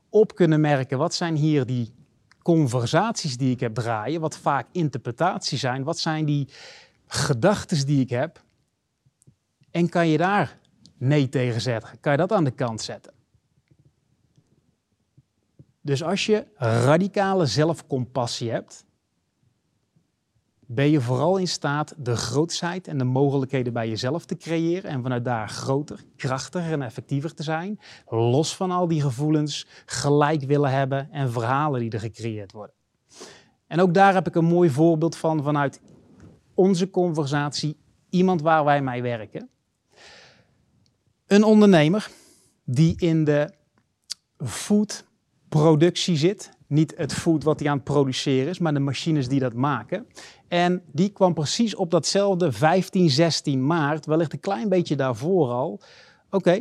op 0.09 0.35
kunnen 0.35 0.61
merken 0.61 0.97
wat 0.97 1.13
zijn 1.13 1.35
hier 1.35 1.65
die 1.65 1.93
conversaties 2.41 3.37
die 3.37 3.51
ik 3.51 3.59
heb 3.59 3.73
draaien, 3.73 4.21
wat 4.21 4.37
vaak 4.37 4.67
interpretaties 4.71 5.59
zijn, 5.59 5.83
wat 5.83 5.99
zijn 5.99 6.25
die 6.25 6.47
gedachten 7.07 7.85
die 7.85 7.99
ik 7.99 8.09
heb. 8.09 8.43
En 9.71 9.89
kan 9.89 10.07
je 10.07 10.17
daar 10.17 10.59
nee 10.97 11.29
tegen 11.29 11.61
zetten? 11.61 11.99
Kan 11.99 12.11
je 12.11 12.17
dat 12.17 12.31
aan 12.31 12.43
de 12.43 12.51
kant 12.51 12.81
zetten? 12.81 13.13
Dus 15.81 16.03
als 16.03 16.25
je 16.25 16.45
radicale 16.55 17.45
zelfcompassie 17.45 18.51
hebt, 18.51 18.85
ben 20.73 20.89
je 20.89 21.01
vooral 21.01 21.37
in 21.37 21.47
staat 21.47 21.93
de 21.97 22.15
grootsheid 22.15 22.87
en 22.87 22.97
de 22.97 23.03
mogelijkheden 23.03 23.73
bij 23.73 23.89
jezelf 23.89 24.25
te 24.25 24.37
creëren 24.37 24.91
en 24.91 25.01
vanuit 25.01 25.25
daar 25.25 25.49
groter, 25.49 26.03
krachtiger 26.15 26.71
en 26.71 26.81
effectiever 26.81 27.33
te 27.33 27.43
zijn, 27.43 27.79
los 28.07 28.55
van 28.55 28.71
al 28.71 28.87
die 28.87 29.01
gevoelens, 29.01 29.67
gelijk 29.85 30.43
willen 30.43 30.71
hebben 30.71 31.11
en 31.11 31.31
verhalen 31.31 31.79
die 31.79 31.89
er 31.89 31.99
gecreëerd 31.99 32.51
worden. 32.51 32.75
En 33.67 33.79
ook 33.79 33.93
daar 33.93 34.13
heb 34.13 34.27
ik 34.27 34.35
een 34.35 34.45
mooi 34.45 34.69
voorbeeld 34.69 35.15
van 35.15 35.43
vanuit 35.43 35.81
onze 36.53 36.89
conversatie, 36.89 37.77
iemand 38.09 38.41
waar 38.41 38.63
wij 38.65 38.81
mee 38.81 39.01
werken. 39.01 39.49
Een 41.27 41.43
ondernemer 41.43 42.09
die 42.63 42.93
in 42.97 43.23
de 43.23 43.53
foodproductie 44.37 46.17
zit, 46.17 46.51
niet 46.67 46.93
het 46.97 47.13
food 47.13 47.43
wat 47.43 47.59
hij 47.59 47.69
aan 47.69 47.75
het 47.75 47.83
produceren 47.83 48.49
is, 48.49 48.59
maar 48.59 48.73
de 48.73 48.79
machines 48.79 49.27
die 49.27 49.39
dat 49.39 49.53
maken. 49.53 50.07
En 50.51 50.81
die 50.91 51.09
kwam 51.09 51.33
precies 51.33 51.75
op 51.75 51.91
datzelfde 51.91 52.51
15, 52.51 53.09
16 53.09 53.65
maart, 53.65 54.05
wellicht 54.05 54.33
een 54.33 54.39
klein 54.39 54.69
beetje 54.69 54.95
daarvoor 54.95 55.49
al. 55.49 55.81
Oké, 56.29 56.59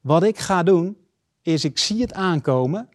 wat 0.00 0.22
ik 0.22 0.38
ga 0.38 0.62
doen, 0.62 0.96
is 1.42 1.64
ik 1.64 1.78
zie 1.78 2.00
het 2.00 2.12
aankomen. 2.12 2.88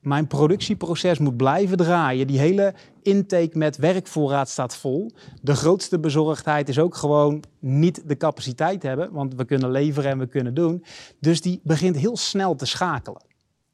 Mijn 0.00 0.26
productieproces 0.26 1.18
moet 1.18 1.36
blijven 1.36 1.76
draaien. 1.76 2.26
Die 2.26 2.38
hele 2.38 2.74
intake 3.02 3.58
met 3.58 3.76
werkvoorraad 3.76 4.48
staat 4.48 4.76
vol. 4.76 5.10
De 5.42 5.54
grootste 5.54 5.98
bezorgdheid 5.98 6.68
is 6.68 6.78
ook 6.78 6.94
gewoon 6.94 7.42
niet 7.58 8.08
de 8.08 8.16
capaciteit 8.16 8.82
hebben, 8.82 9.12
want 9.12 9.34
we 9.34 9.44
kunnen 9.44 9.70
leveren 9.70 10.10
en 10.10 10.18
we 10.18 10.26
kunnen 10.26 10.54
doen. 10.54 10.84
Dus 11.20 11.40
die 11.40 11.60
begint 11.62 11.96
heel 11.96 12.16
snel 12.16 12.54
te 12.54 12.66
schakelen. 12.66 13.22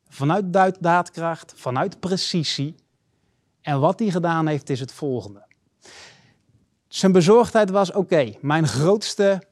Vanuit 0.08 0.52
daadkracht, 0.80 1.52
vanuit 1.56 2.00
precisie. 2.00 2.74
En 3.64 3.80
wat 3.80 3.98
hij 3.98 4.10
gedaan 4.10 4.46
heeft 4.46 4.70
is 4.70 4.80
het 4.80 4.92
volgende. 4.92 5.46
Zijn 6.88 7.12
bezorgdheid 7.12 7.70
was: 7.70 7.92
oké, 7.92 8.32
mijn 8.40 8.68
grootste 8.68 9.42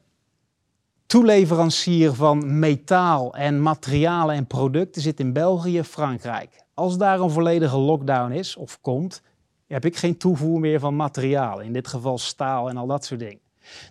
toeleverancier 1.05 2.13
van 2.13 2.59
metaal 2.59 3.35
en 3.35 3.61
materialen 3.61 4.35
en 4.35 4.47
producten 4.47 5.01
zit 5.01 5.19
in 5.19 5.33
België, 5.33 5.83
Frankrijk. 5.83 6.63
Als 6.73 6.97
daar 6.97 7.19
een 7.19 7.29
volledige 7.29 7.77
lockdown 7.77 8.31
is 8.31 8.55
of 8.55 8.81
komt, 8.81 9.21
heb 9.67 9.85
ik 9.85 9.95
geen 9.95 10.17
toevoer 10.17 10.59
meer 10.59 10.79
van 10.79 10.95
materialen. 10.95 11.65
In 11.65 11.73
dit 11.73 11.87
geval 11.87 12.17
staal 12.17 12.69
en 12.69 12.77
al 12.77 12.87
dat 12.87 13.05
soort 13.05 13.19
dingen. 13.19 13.41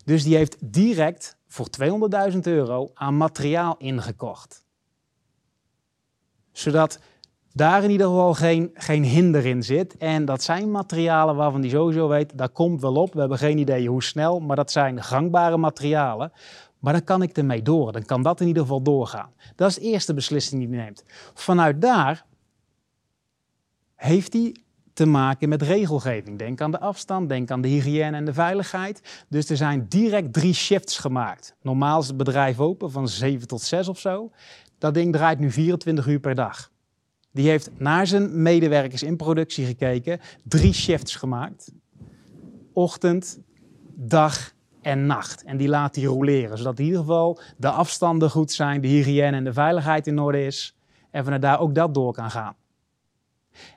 Dus 0.05 0.25
die 0.25 0.37
heeft 0.37 0.57
direct 0.61 1.37
voor 1.47 1.67
200.000 2.33 2.39
euro 2.41 2.91
aan 2.95 3.17
materiaal 3.17 3.77
ingekocht. 3.79 4.65
Zodat 6.53 6.99
daar 7.55 7.85
in 7.85 7.91
ieder 7.91 8.07
geval 8.07 8.35
geen, 8.35 8.71
geen 8.75 9.05
hinder 9.05 9.47
in 9.47 9.63
zit. 9.63 9.97
En 9.97 10.25
dat 10.25 10.43
zijn 10.43 10.71
materialen 10.71 11.37
waarvan 11.37 11.61
die 11.61 11.71
sowieso 11.71 12.09
weet, 12.09 12.39
dat 12.39 12.53
komt 12.53 12.81
wel 12.81 12.95
op. 12.95 13.13
We 13.13 13.21
hebben 13.21 13.39
geen 13.39 13.59
idee 13.59 13.89
hoe 13.89 14.03
snel, 14.03 14.41
maar 14.41 14.57
dat 14.57 14.71
zijn 14.71 15.03
gangbare 15.03 15.57
materialen. 15.57 16.33
Maar 16.79 16.93
dan 16.93 17.05
kan 17.05 17.23
ik 17.23 17.37
ermee 17.37 17.63
door. 17.63 17.93
Dan 17.93 18.05
kan 18.05 18.23
dat 18.23 18.41
in 18.41 18.47
ieder 18.47 18.63
geval 18.63 18.83
doorgaan. 18.83 19.31
Dat 19.57 19.69
is 19.69 19.75
de 19.75 19.81
eerste 19.81 20.15
beslissing 20.15 20.61
die 20.61 20.77
hij 20.77 20.85
neemt. 20.85 21.05
Vanuit 21.35 21.81
daar 21.81 22.25
heeft 23.95 24.33
hij 24.33 24.57
te 24.93 25.07
maken 25.07 25.49
met 25.49 25.63
regelgeving. 25.63 26.39
Denk 26.39 26.61
aan 26.61 26.71
de 26.71 26.81
afstand, 26.81 27.29
denk 27.29 27.51
aan 27.51 27.61
de 27.61 27.69
hygiëne 27.69 28.17
en 28.17 28.25
de 28.25 28.33
veiligheid. 28.33 29.25
Dus 29.29 29.51
er 29.51 29.57
zijn 29.57 29.87
direct 29.89 30.33
drie 30.33 30.55
shifts 30.55 30.99
gemaakt. 30.99 31.55
Normaal 31.63 32.01
is 32.01 32.07
het 32.07 32.17
bedrijf 32.17 32.61
open 32.61 32.91
van 32.91 33.09
7 33.09 33.49
tot 33.49 33.61
6 33.61 33.89
of 33.89 33.99
zo. 33.99 34.31
Dat 34.79 34.95
ding 34.95 35.13
draait 35.13 35.39
nu 35.39 35.51
24 35.51 36.07
uur 36.07 36.21
per 36.21 36.35
dag. 36.35 36.72
Die 37.33 37.49
heeft 37.49 37.71
naar 37.79 38.07
zijn 38.07 38.43
medewerkers 38.43 39.03
in 39.03 39.17
productie 39.17 39.67
gekeken, 39.67 40.21
drie 40.43 40.73
shifts 40.73 41.17
gemaakt. 41.17 41.73
Ochtend, 42.73 43.41
dag 43.95 44.53
en 44.83 45.07
nacht. 45.07 45.45
En 45.45 45.57
die 45.57 45.69
laat 45.69 45.95
hij 45.95 46.05
roleren, 46.05 46.59
zodat 46.59 46.79
in 46.79 46.85
ieder 46.85 47.01
geval 47.01 47.41
de 47.57 47.71
afstanden 47.71 48.31
goed 48.31 48.53
zijn, 48.53 48.81
de 48.81 48.89
hygiëne 48.89 49.37
en 49.37 49.45
de 49.45 49.53
veiligheid 49.53 50.07
in 50.07 50.19
orde 50.19 50.45
is. 50.45 50.77
En 51.11 51.25
vanuit 51.25 51.43
daar 51.43 51.61
ook 51.61 51.75
dat 51.75 51.95
door 51.95 52.13
kan 52.13 52.31
gaan. 52.31 52.55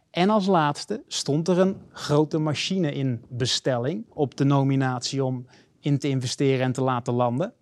En 0.10 0.30
als 0.30 0.46
laatste 0.46 1.04
stond 1.08 1.48
er 1.48 1.60
een 1.60 1.78
grote 1.92 2.38
machine 2.38 2.92
in 2.94 3.24
bestelling 3.30 4.06
op 4.10 4.38
de 4.38 4.44
nominatie 4.44 5.24
om 5.24 5.48
in 5.80 6.00
te 6.00 6.08
investeren 6.08 6.66
en 6.66 6.72
te 6.72 6.82
laten 6.82 7.14
landen. 7.14 7.54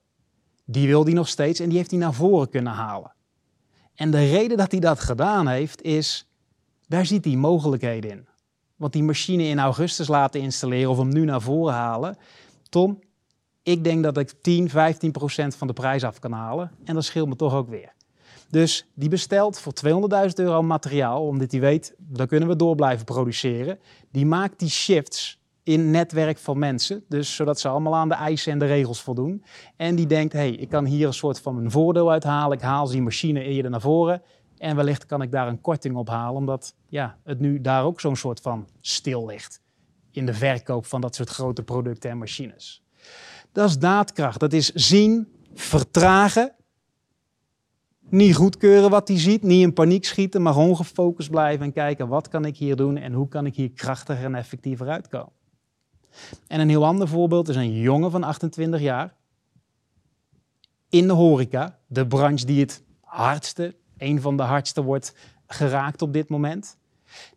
Die 0.65 0.87
wil 0.87 1.03
hij 1.03 1.13
nog 1.13 1.27
steeds 1.27 1.59
en 1.59 1.69
die 1.69 1.77
heeft 1.77 1.91
hij 1.91 1.99
naar 1.99 2.13
voren 2.13 2.49
kunnen 2.49 2.73
halen. 2.73 3.13
En 3.95 4.11
de 4.11 4.29
reden 4.29 4.57
dat 4.57 4.71
hij 4.71 4.79
dat 4.79 4.99
gedaan 4.99 5.47
heeft 5.47 5.81
is, 5.81 6.27
daar 6.87 7.05
ziet 7.05 7.25
hij 7.25 7.35
mogelijkheden 7.35 8.11
in. 8.11 8.27
Want 8.75 8.93
die 8.93 9.03
machine 9.03 9.43
in 9.43 9.59
augustus 9.59 10.07
laten 10.07 10.41
installeren 10.41 10.89
of 10.89 10.97
hem 10.97 11.09
nu 11.13 11.25
naar 11.25 11.41
voren 11.41 11.73
halen. 11.73 12.17
Tom, 12.69 12.99
ik 13.63 13.83
denk 13.83 14.03
dat 14.03 14.17
ik 14.17 14.33
10, 14.41 14.69
15 14.69 15.11
procent 15.11 15.55
van 15.55 15.67
de 15.67 15.73
prijs 15.73 16.03
af 16.03 16.19
kan 16.19 16.31
halen. 16.31 16.71
En 16.83 16.93
dat 16.93 17.03
scheelt 17.03 17.27
me 17.27 17.35
toch 17.35 17.53
ook 17.53 17.69
weer. 17.69 17.93
Dus 18.49 18.85
die 18.93 19.09
bestelt 19.09 19.59
voor 19.59 19.73
200.000 19.85 20.33
euro 20.35 20.61
materiaal, 20.61 21.27
omdat 21.27 21.51
hij 21.51 21.59
weet, 21.59 21.93
dan 21.97 22.27
kunnen 22.27 22.49
we 22.49 22.55
door 22.55 22.75
blijven 22.75 23.05
produceren. 23.05 23.79
Die 24.11 24.25
maakt 24.25 24.59
die 24.59 24.69
shifts 24.69 25.39
in 25.63 25.91
netwerk 25.91 26.37
van 26.37 26.59
mensen, 26.59 27.03
dus 27.09 27.35
zodat 27.35 27.59
ze 27.59 27.67
allemaal 27.67 27.95
aan 27.95 28.09
de 28.09 28.15
eisen 28.15 28.51
en 28.51 28.59
de 28.59 28.65
regels 28.65 29.01
voldoen. 29.01 29.43
En 29.75 29.95
die 29.95 30.07
denkt, 30.07 30.33
hey, 30.33 30.51
ik 30.51 30.69
kan 30.69 30.85
hier 30.85 31.07
een 31.07 31.13
soort 31.13 31.39
van 31.39 31.57
een 31.57 31.71
voordeel 31.71 32.11
uithalen. 32.11 32.57
Ik 32.57 32.63
haal 32.63 32.87
die 32.87 33.01
machine 33.01 33.43
eerder 33.43 33.71
naar 33.71 33.81
voren 33.81 34.21
en 34.57 34.75
wellicht 34.75 35.05
kan 35.05 35.21
ik 35.21 35.31
daar 35.31 35.47
een 35.47 35.61
korting 35.61 35.95
op 35.95 36.09
halen, 36.09 36.35
omdat 36.35 36.75
ja, 36.87 37.17
het 37.23 37.39
nu 37.39 37.61
daar 37.61 37.83
ook 37.83 37.99
zo'n 37.99 38.15
soort 38.15 38.39
van 38.39 38.67
stil 38.81 39.25
ligt 39.25 39.61
in 40.11 40.25
de 40.25 40.33
verkoop 40.33 40.85
van 40.85 41.01
dat 41.01 41.15
soort 41.15 41.29
grote 41.29 41.63
producten 41.63 42.09
en 42.09 42.17
machines. 42.17 42.83
Dat 43.51 43.69
is 43.69 43.77
daadkracht. 43.77 44.39
Dat 44.39 44.53
is 44.53 44.71
zien, 44.71 45.27
vertragen 45.53 46.55
niet 48.09 48.35
goedkeuren 48.35 48.89
wat 48.89 49.07
hij 49.07 49.19
ziet, 49.19 49.43
niet 49.43 49.61
in 49.61 49.73
paniek 49.73 50.05
schieten, 50.05 50.41
maar 50.41 50.53
gewoon 50.53 50.75
gefocust 50.75 51.29
blijven 51.29 51.65
en 51.65 51.71
kijken 51.71 52.07
wat 52.07 52.27
kan 52.27 52.45
ik 52.45 52.57
hier 52.57 52.75
doen 52.75 52.97
en 52.97 53.13
hoe 53.13 53.27
kan 53.27 53.45
ik 53.45 53.55
hier 53.55 53.71
krachtiger 53.71 54.25
en 54.25 54.35
effectiever 54.35 54.87
uitkomen. 54.87 55.31
En 56.47 56.59
een 56.59 56.69
heel 56.69 56.85
ander 56.85 57.07
voorbeeld 57.07 57.49
is 57.49 57.55
een 57.55 57.71
jongen 57.71 58.11
van 58.11 58.23
28 58.23 58.81
jaar 58.81 59.13
in 60.89 61.07
de 61.07 61.13
horeca, 61.13 61.79
de 61.87 62.07
branche 62.07 62.45
die 62.45 62.59
het 62.59 62.83
hardste, 63.01 63.75
een 63.97 64.21
van 64.21 64.37
de 64.37 64.43
hardste 64.43 64.83
wordt 64.83 65.15
geraakt 65.47 66.01
op 66.01 66.13
dit 66.13 66.29
moment 66.29 66.77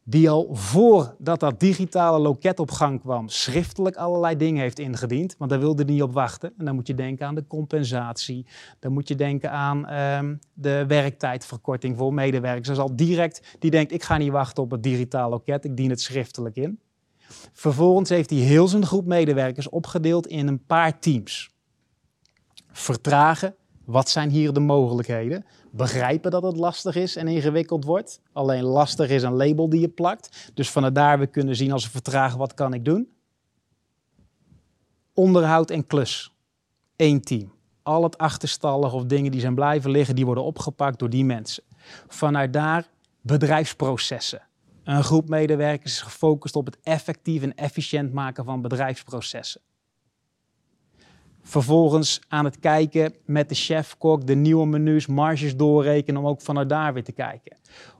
die 0.03 0.31
al 0.31 0.49
voordat 0.53 1.41
dat 1.41 1.61
digitale 1.61 2.19
loket 2.19 2.61
op 2.61 2.71
gang 2.71 3.01
kwam, 3.01 3.29
schriftelijk 3.29 3.97
allerlei 3.97 4.37
dingen 4.37 4.61
heeft 4.61 4.79
ingediend. 4.79 5.35
Want 5.39 5.51
daar 5.51 5.61
wilde 5.61 5.83
hij 5.83 5.93
niet 5.93 6.03
op 6.03 6.13
wachten. 6.13 6.53
En 6.59 6.65
dan 6.65 6.75
moet 6.75 6.87
je 6.87 6.95
denken 6.95 7.27
aan 7.27 7.35
de 7.35 7.47
compensatie. 7.47 8.47
Dan 8.79 8.93
moet 8.93 9.09
je 9.09 9.15
denken 9.15 9.51
aan 9.51 9.93
um, 9.93 10.39
de 10.53 10.85
werktijdverkorting 10.87 11.97
voor 11.97 12.15
medewerkers. 12.15 12.69
Dus 12.69 12.79
al 12.79 12.97
direct, 12.97 13.57
die 13.59 13.71
denkt, 13.71 13.93
ik 13.93 14.03
ga 14.03 14.17
niet 14.17 14.33
wachten 14.33 14.63
op 14.63 14.71
het 14.71 14.83
digitale 14.83 15.31
loket, 15.31 15.65
ik 15.65 15.77
dien 15.77 15.91
het 15.91 16.01
schriftelijk 16.01 16.57
in. 16.57 16.81
Vervolgens 17.53 18.09
heeft 18.09 18.31
hij 18.31 18.39
heel 18.39 18.69
zijn 18.69 18.87
groep 18.87 19.07
medewerkers 19.07 19.69
opgedeeld 19.69 20.27
in 20.27 20.49
een 20.49 20.65
paar 20.67 20.99
teams. 20.99 21.51
Vertragen, 22.73 23.55
wat 23.85 24.09
zijn 24.09 24.31
hier 24.31 24.53
de 24.53 24.61
mogelijkheden? 24.61 25.45
begrijpen 25.77 26.31
dat 26.31 26.43
het 26.43 26.57
lastig 26.57 26.95
is 26.95 27.17
en 27.17 27.29
ingewikkeld 27.29 27.85
wordt. 27.85 28.21
Alleen 28.33 28.63
lastig 28.63 29.09
is 29.09 29.23
een 29.23 29.37
label 29.37 29.69
die 29.69 29.81
je 29.81 29.89
plakt. 29.89 30.51
Dus 30.55 30.71
vanuit 30.71 30.95
daar 30.95 31.19
we 31.19 31.27
kunnen 31.27 31.57
zien 31.57 31.73
als 31.73 31.85
we 31.85 31.91
vertragen, 31.91 32.39
wat 32.39 32.55
kan 32.55 32.75
ik 32.75 32.85
doen? 32.85 33.09
Onderhoud 35.15 35.71
en 35.71 35.87
klus. 35.87 36.35
Eén 36.97 37.21
team. 37.21 37.55
Al 37.83 38.03
het 38.03 38.19
achterstallig 38.19 38.93
of 38.93 39.05
dingen 39.05 39.31
die 39.31 39.41
zijn 39.41 39.55
blijven 39.55 39.91
liggen, 39.91 40.15
die 40.15 40.25
worden 40.25 40.45
opgepakt 40.45 40.99
door 40.99 41.11
die 41.11 41.25
mensen. 41.25 41.63
Vanuit 42.09 42.53
daar 42.53 42.89
bedrijfsprocessen. 43.21 44.43
Een 44.87 45.05
groep 45.05 45.29
medewerkers 45.29 45.93
is 45.93 46.01
gefocust 46.01 46.57
op 46.57 46.67
het 46.67 46.79
effectief 46.83 47.43
en 47.43 47.55
efficiënt 47.55 48.13
maken 48.13 48.45
van 48.45 48.63
bedrijfsprocessen. 48.63 49.61
Vervolgens 51.43 52.21
aan 52.29 52.45
het 52.45 52.59
kijken 52.59 53.15
met 53.25 53.49
de 53.49 53.55
chef-kok, 53.55 54.27
de 54.27 54.35
nieuwe 54.35 54.67
menus, 54.67 55.07
marges 55.07 55.57
doorrekenen 55.57 56.21
om 56.21 56.27
ook 56.27 56.41
vanuit 56.41 56.69
daar 56.69 56.93
weer 56.93 57.05
te 57.05 57.13
kijken. 57.13 57.57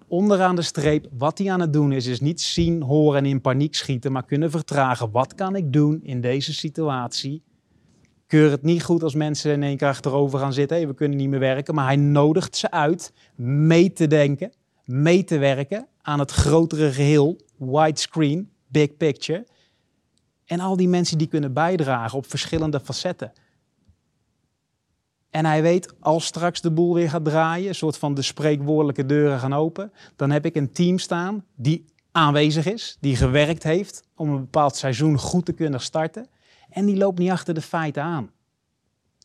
Onderaan 0.09 0.57
de 0.57 0.63
streep, 0.63 1.09
wat 1.19 1.39
hij 1.39 1.51
aan 1.51 1.61
het 1.61 1.73
doen 1.73 1.93
is, 1.93 2.07
is 2.07 2.21
niet 2.21 2.41
zien, 2.41 2.83
horen 2.83 3.19
en 3.19 3.27
in 3.27 3.41
paniek 3.41 3.75
schieten, 3.75 4.13
maar 4.13 4.25
kunnen 4.25 4.51
vertragen. 4.51 5.11
Wat 5.11 5.35
kan 5.35 5.57
ik 5.57 5.73
doen 5.73 6.01
in 6.03 6.21
deze 6.21 6.55
situatie? 6.55 7.43
Keur 8.27 8.51
het 8.51 8.63
niet 8.63 8.83
goed 8.83 9.03
als 9.03 9.15
mensen 9.15 9.53
in 9.53 9.63
één 9.63 9.77
keer 9.77 9.89
achterover 9.89 10.39
gaan 10.39 10.53
zitten. 10.53 10.77
Hey, 10.77 10.87
we 10.87 10.95
kunnen 10.95 11.19
niet 11.19 11.29
meer 11.29 11.41
werken. 11.41 11.75
Maar 11.75 11.87
hij 11.87 11.97
nodigt 11.97 12.57
ze 12.57 12.71
uit 12.71 13.13
mee 13.37 13.93
te 13.93 14.07
denken, 14.07 14.53
mee 14.87 15.25
te 15.25 15.39
werken 15.39 15.87
aan 16.03 16.19
het 16.19 16.31
grotere 16.31 16.93
geheel, 16.93 17.41
widescreen, 17.57 18.51
big 18.67 18.97
picture. 18.97 19.47
En 20.45 20.61
al 20.61 20.77
die 20.77 20.89
mensen 20.89 21.19
die 21.19 21.27
kunnen 21.27 21.53
bijdragen 21.53 22.19
op 22.19 22.27
verschillende 22.27 22.81
facetten. 22.81 23.33
En 25.31 25.45
hij 25.45 25.63
weet, 25.63 25.95
als 26.01 26.25
straks 26.25 26.61
de 26.61 26.71
boel 26.71 26.95
weer 26.95 27.11
gaat 27.11 27.25
draaien, 27.25 27.69
een 27.69 27.75
soort 27.75 27.99
van 27.99 28.15
de 28.15 28.23
spreekwoordelijke 28.23 29.07
deuren 29.07 29.39
gaan 29.39 29.55
open, 29.55 29.93
dan 30.17 30.31
heb 30.31 30.45
ik 30.45 30.57
een 30.57 30.73
team 30.73 30.99
staan 30.99 31.45
die 31.55 31.85
aanwezig 32.13 32.67
is, 32.67 32.97
die 33.01 33.17
gewerkt 33.17 33.63
heeft 33.63 34.03
om 34.15 34.31
een 34.31 34.41
bepaald 34.41 34.77
seizoen 34.77 35.19
goed 35.19 35.45
te 35.45 35.53
kunnen 35.53 35.81
starten. 35.81 36.29
En 36.71 36.87
die 36.87 36.97
loopt 36.97 37.19
niet 37.19 37.31
achter 37.31 37.55
de 37.55 37.63
feiten 37.63 38.03
aan. 38.03 38.31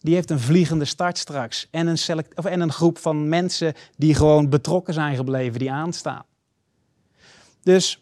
Die 0.01 0.13
heeft 0.13 0.29
een 0.29 0.39
vliegende 0.39 0.85
start 0.85 1.17
straks 1.17 1.67
en 1.71 1.87
een, 1.87 1.97
select 1.97 2.37
of, 2.37 2.45
en 2.45 2.61
een 2.61 2.71
groep 2.71 2.97
van 2.97 3.29
mensen 3.29 3.73
die 3.97 4.15
gewoon 4.15 4.49
betrokken 4.49 4.93
zijn 4.93 5.15
gebleven, 5.15 5.59
die 5.59 5.71
aanstaan. 5.71 6.23
Dus 7.63 8.01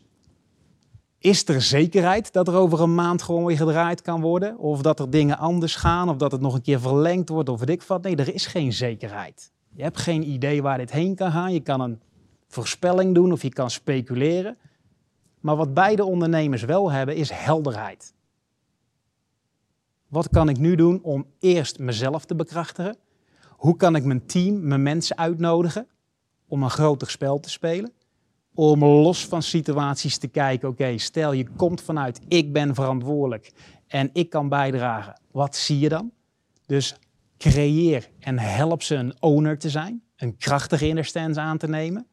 is 1.18 1.48
er 1.48 1.62
zekerheid 1.62 2.34
dat 2.34 2.48
er 2.48 2.56
over 2.56 2.82
een 2.82 2.96
maand 2.96 3.22
gewoon 3.22 3.46
weer 3.46 3.58
gedraaid 3.58 4.02
kan 4.02 4.22
worden? 4.22 4.58
Of 4.58 4.82
dat 4.82 5.00
er 5.00 5.10
dingen 5.10 5.38
anders 5.38 5.76
gaan, 5.76 6.10
of 6.10 6.16
dat 6.16 6.32
het 6.32 6.42
nog 6.42 6.54
een 6.54 6.62
keer 6.62 6.80
verlengd 6.80 7.30
wordt, 7.30 7.50
of 7.50 7.60
weet 7.60 7.70
ik 7.70 7.82
wat? 7.82 8.02
Nee, 8.02 8.16
er 8.16 8.34
is 8.34 8.46
geen 8.46 8.74
zekerheid. 8.74 9.52
Je 9.74 9.84
hebt 9.84 9.98
geen 9.98 10.30
idee 10.30 10.62
waar 10.62 10.78
dit 10.78 10.92
heen 10.92 11.16
kan 11.16 11.32
gaan. 11.32 11.54
Je 11.54 11.60
kan 11.60 11.82
een 11.82 12.02
voorspelling 12.48 13.16
doen 13.16 13.32
of 13.32 13.42
je 13.42 13.50
kan 13.50 13.70
speculeren. 13.70 14.58
Maar 15.40 15.56
wat 15.56 15.74
beide 15.74 16.04
ondernemers 16.04 16.64
wel 16.64 16.92
hebben, 16.92 17.16
is 17.16 17.32
helderheid. 17.32 18.14
Wat 20.10 20.30
kan 20.30 20.50
ik 20.50 20.58
nu 20.58 20.76
doen 20.76 21.04
om 21.04 21.26
eerst 21.40 21.80
mezelf 21.80 22.26
te 22.26 22.36
bekrachtigen? 22.36 22.98
Hoe 23.50 23.76
kan 23.76 23.96
ik 23.96 24.04
mijn 24.04 24.26
team, 24.26 24.68
mijn 24.68 24.84
mensen 24.84 25.18
uitnodigen 25.18 25.88
om 26.48 26.64
een 26.64 26.70
groter 26.70 27.10
spel 27.10 27.40
te 27.40 27.50
spelen? 27.50 27.94
om 28.60 28.86
los 28.86 29.26
van 29.26 29.44
situaties 29.44 30.18
te 30.18 30.28
kijken. 30.28 30.70
Oké, 30.70 30.98
stel 30.98 31.32
je 31.32 31.50
komt 31.56 31.82
vanuit 31.82 32.22
ik 32.28 32.54
ben 32.54 32.76
verantwoordelijk 32.76 33.52
en 33.88 34.10
ik 34.14 34.30
kan 34.30 34.50
bijdragen. 34.50 35.22
Wat 35.32 35.56
zie 35.56 35.80
je 35.80 35.90
dan? 35.90 36.12
Dus 36.66 36.96
creëer 37.38 38.10
en 38.20 38.40
help 38.40 38.84
ze 38.84 38.96
een 38.96 39.14
owner 39.20 39.58
te 39.58 39.70
zijn, 39.70 40.04
een 40.16 40.38
krachtige 40.38 40.88
inner 40.88 41.38
aan 41.38 41.58
te 41.58 41.68
nemen. 41.68 42.08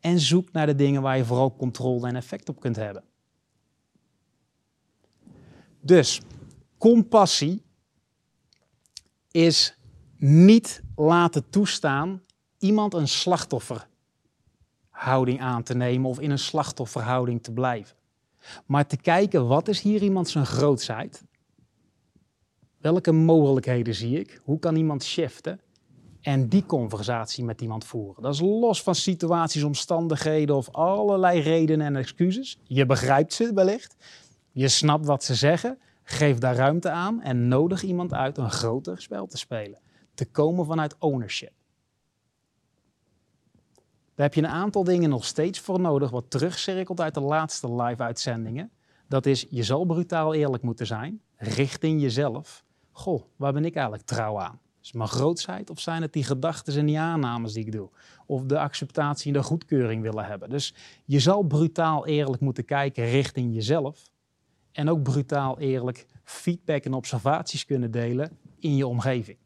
En 0.00 0.20
zoek 0.20 0.52
naar 0.52 0.66
de 0.66 0.74
dingen 0.74 1.02
waar 1.02 1.16
je 1.16 1.24
vooral 1.24 1.56
controle 1.56 2.08
en 2.08 2.16
effect 2.16 2.48
op 2.48 2.60
kunt 2.60 2.76
hebben. 2.76 3.04
Dus 5.80 6.20
compassie 6.84 7.62
is 9.30 9.78
niet 10.16 10.82
laten 10.96 11.50
toestaan 11.50 12.22
iemand 12.58 12.94
een 12.94 13.08
slachtoffer 13.08 13.86
houding 14.90 15.40
aan 15.40 15.62
te 15.62 15.74
nemen 15.74 16.10
of 16.10 16.20
in 16.20 16.30
een 16.30 16.38
slachtofferhouding 16.38 17.42
te 17.42 17.52
blijven. 17.52 17.96
Maar 18.66 18.86
te 18.86 18.96
kijken, 18.96 19.46
wat 19.46 19.68
is 19.68 19.80
hier 19.80 20.02
iemand 20.02 20.28
zijn 20.28 20.46
grootsheid? 20.46 21.24
Welke 22.78 23.12
mogelijkheden 23.12 23.94
zie 23.94 24.18
ik? 24.18 24.40
Hoe 24.42 24.58
kan 24.58 24.76
iemand 24.76 25.04
shiften? 25.04 25.60
En 26.20 26.48
die 26.48 26.66
conversatie 26.66 27.44
met 27.44 27.60
iemand 27.60 27.84
voeren. 27.84 28.22
Dat 28.22 28.34
is 28.34 28.40
los 28.40 28.82
van 28.82 28.94
situaties, 28.94 29.62
omstandigheden 29.62 30.56
of 30.56 30.70
allerlei 30.70 31.40
redenen 31.40 31.86
en 31.86 31.96
excuses. 31.96 32.58
Je 32.62 32.86
begrijpt 32.86 33.32
ze 33.32 33.54
wellicht. 33.54 33.96
Je 34.52 34.68
snapt 34.68 35.06
wat 35.06 35.24
ze 35.24 35.34
zeggen. 35.34 35.78
Geef 36.04 36.38
daar 36.38 36.54
ruimte 36.54 36.90
aan 36.90 37.20
en 37.20 37.48
nodig 37.48 37.82
iemand 37.82 38.14
uit 38.14 38.38
een 38.38 38.50
groter 38.50 39.02
spel 39.02 39.26
te 39.26 39.36
spelen. 39.36 39.80
Te 40.14 40.30
komen 40.30 40.66
vanuit 40.66 40.96
ownership. 40.98 41.52
Daar 44.14 44.26
heb 44.26 44.34
je 44.34 44.42
een 44.42 44.48
aantal 44.48 44.84
dingen 44.84 45.10
nog 45.10 45.24
steeds 45.24 45.60
voor 45.60 45.80
nodig, 45.80 46.10
wat 46.10 46.30
terugcirkelt 46.30 47.00
uit 47.00 47.14
de 47.14 47.20
laatste 47.20 47.74
live-uitzendingen. 47.74 48.70
Dat 49.08 49.26
is, 49.26 49.46
je 49.50 49.62
zal 49.62 49.84
brutaal 49.84 50.34
eerlijk 50.34 50.62
moeten 50.62 50.86
zijn, 50.86 51.20
richting 51.36 52.00
jezelf. 52.00 52.64
Goh, 52.90 53.22
waar 53.36 53.52
ben 53.52 53.64
ik 53.64 53.74
eigenlijk 53.74 54.06
trouw 54.06 54.40
aan? 54.40 54.60
Is 54.80 54.86
het 54.86 54.96
mijn 54.96 55.08
grootsheid 55.08 55.70
of 55.70 55.80
zijn 55.80 56.02
het 56.02 56.12
die 56.12 56.24
gedachten 56.24 56.78
en 56.78 56.86
die 56.86 56.98
aannames 56.98 57.52
die 57.52 57.64
ik 57.64 57.72
doe? 57.72 57.90
Of 58.26 58.42
de 58.42 58.58
acceptatie 58.58 59.32
en 59.32 59.40
de 59.40 59.44
goedkeuring 59.44 60.02
willen 60.02 60.24
hebben? 60.24 60.50
Dus 60.50 60.74
je 61.04 61.20
zal 61.20 61.42
brutaal 61.42 62.06
eerlijk 62.06 62.42
moeten 62.42 62.64
kijken 62.64 63.04
richting 63.04 63.54
jezelf. 63.54 64.10
En 64.74 64.88
ook 64.88 65.02
brutaal 65.02 65.58
eerlijk 65.58 66.06
feedback 66.24 66.84
en 66.84 66.92
observaties 66.92 67.64
kunnen 67.64 67.90
delen 67.90 68.38
in 68.58 68.76
je 68.76 68.86
omgeving. 68.86 69.38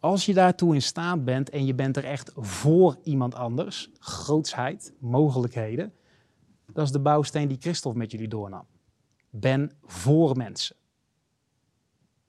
Als 0.00 0.26
je 0.26 0.34
daartoe 0.34 0.74
in 0.74 0.82
staat 0.82 1.24
bent 1.24 1.50
en 1.50 1.66
je 1.66 1.74
bent 1.74 1.96
er 1.96 2.04
echt 2.04 2.32
voor 2.34 2.96
iemand 3.02 3.34
anders, 3.34 3.90
grootsheid, 3.98 4.94
mogelijkheden, 4.98 5.92
dat 6.72 6.84
is 6.84 6.92
de 6.92 7.00
bouwsteen 7.00 7.48
die 7.48 7.60
Christophe 7.60 7.98
met 7.98 8.10
jullie 8.10 8.28
doornam. 8.28 8.66
Ben 9.30 9.72
voor 9.82 10.36
mensen. 10.36 10.76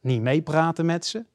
Niet 0.01 0.21
meepraten 0.21 0.85
met 0.85 1.05
ze, 1.05 1.25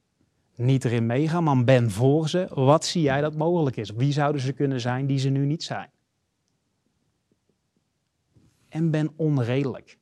niet 0.55 0.85
erin 0.85 1.05
meegaan, 1.05 1.43
maar 1.43 1.63
ben 1.63 1.91
voor 1.91 2.29
ze. 2.29 2.47
Wat 2.53 2.85
zie 2.85 3.01
jij 3.01 3.21
dat 3.21 3.35
mogelijk 3.35 3.75
is? 3.75 3.89
Wie 3.89 4.11
zouden 4.11 4.41
ze 4.41 4.53
kunnen 4.53 4.81
zijn 4.81 5.05
die 5.05 5.19
ze 5.19 5.29
nu 5.29 5.45
niet 5.45 5.63
zijn? 5.63 5.89
En 8.69 8.91
ben 8.91 9.11
onredelijk. 9.15 9.97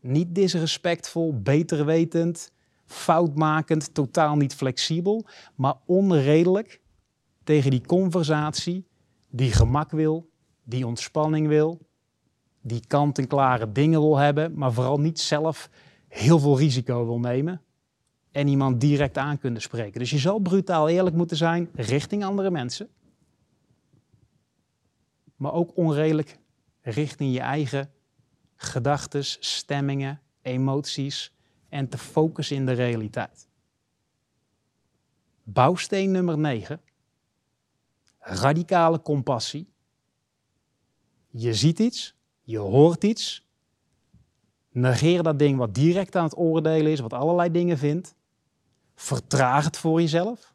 Niet 0.00 0.34
disrespectvol, 0.34 1.40
beter 1.42 1.84
wetend, 1.84 2.52
foutmakend, 2.84 3.94
totaal 3.94 4.36
niet 4.36 4.54
flexibel, 4.54 5.26
maar 5.54 5.74
onredelijk 5.86 6.80
tegen 7.44 7.70
die 7.70 7.86
conversatie 7.86 8.86
die 9.30 9.52
gemak 9.52 9.90
wil, 9.90 10.30
die 10.62 10.86
ontspanning 10.86 11.48
wil, 11.48 11.86
die 12.60 12.86
kant-en-klare 12.86 13.72
dingen 13.72 14.00
wil 14.00 14.16
hebben, 14.16 14.58
maar 14.58 14.72
vooral 14.72 15.00
niet 15.00 15.20
zelf 15.20 15.70
heel 16.08 16.38
veel 16.38 16.58
risico 16.58 17.06
wil 17.06 17.20
nemen 17.20 17.62
en 18.30 18.48
iemand 18.48 18.80
direct 18.80 19.18
aan 19.18 19.38
kunnen 19.38 19.62
spreken. 19.62 20.00
Dus 20.00 20.10
je 20.10 20.18
zal 20.18 20.38
brutaal 20.38 20.88
eerlijk 20.88 21.16
moeten 21.16 21.36
zijn 21.36 21.68
richting 21.74 22.24
andere 22.24 22.50
mensen, 22.50 22.88
maar 25.36 25.52
ook 25.52 25.76
onredelijk 25.76 26.38
richting 26.80 27.32
je 27.32 27.40
eigen 27.40 27.90
gedachten, 28.64 29.24
stemmingen, 29.24 30.20
emoties 30.42 31.32
en 31.68 31.88
te 31.88 31.98
focussen 31.98 32.56
in 32.56 32.66
de 32.66 32.72
realiteit. 32.72 33.48
Bouwsteen 35.42 36.10
nummer 36.10 36.38
9. 36.38 36.80
Radicale 38.18 39.02
compassie. 39.02 39.72
Je 41.30 41.54
ziet 41.54 41.78
iets, 41.78 42.14
je 42.42 42.58
hoort 42.58 43.04
iets. 43.04 43.48
Negeer 44.68 45.22
dat 45.22 45.38
ding 45.38 45.58
wat 45.58 45.74
direct 45.74 46.16
aan 46.16 46.24
het 46.24 46.36
oordelen 46.36 46.92
is, 46.92 47.00
wat 47.00 47.12
allerlei 47.12 47.50
dingen 47.50 47.78
vindt. 47.78 48.14
Vertraag 48.94 49.64
het 49.64 49.76
voor 49.76 50.00
jezelf. 50.00 50.54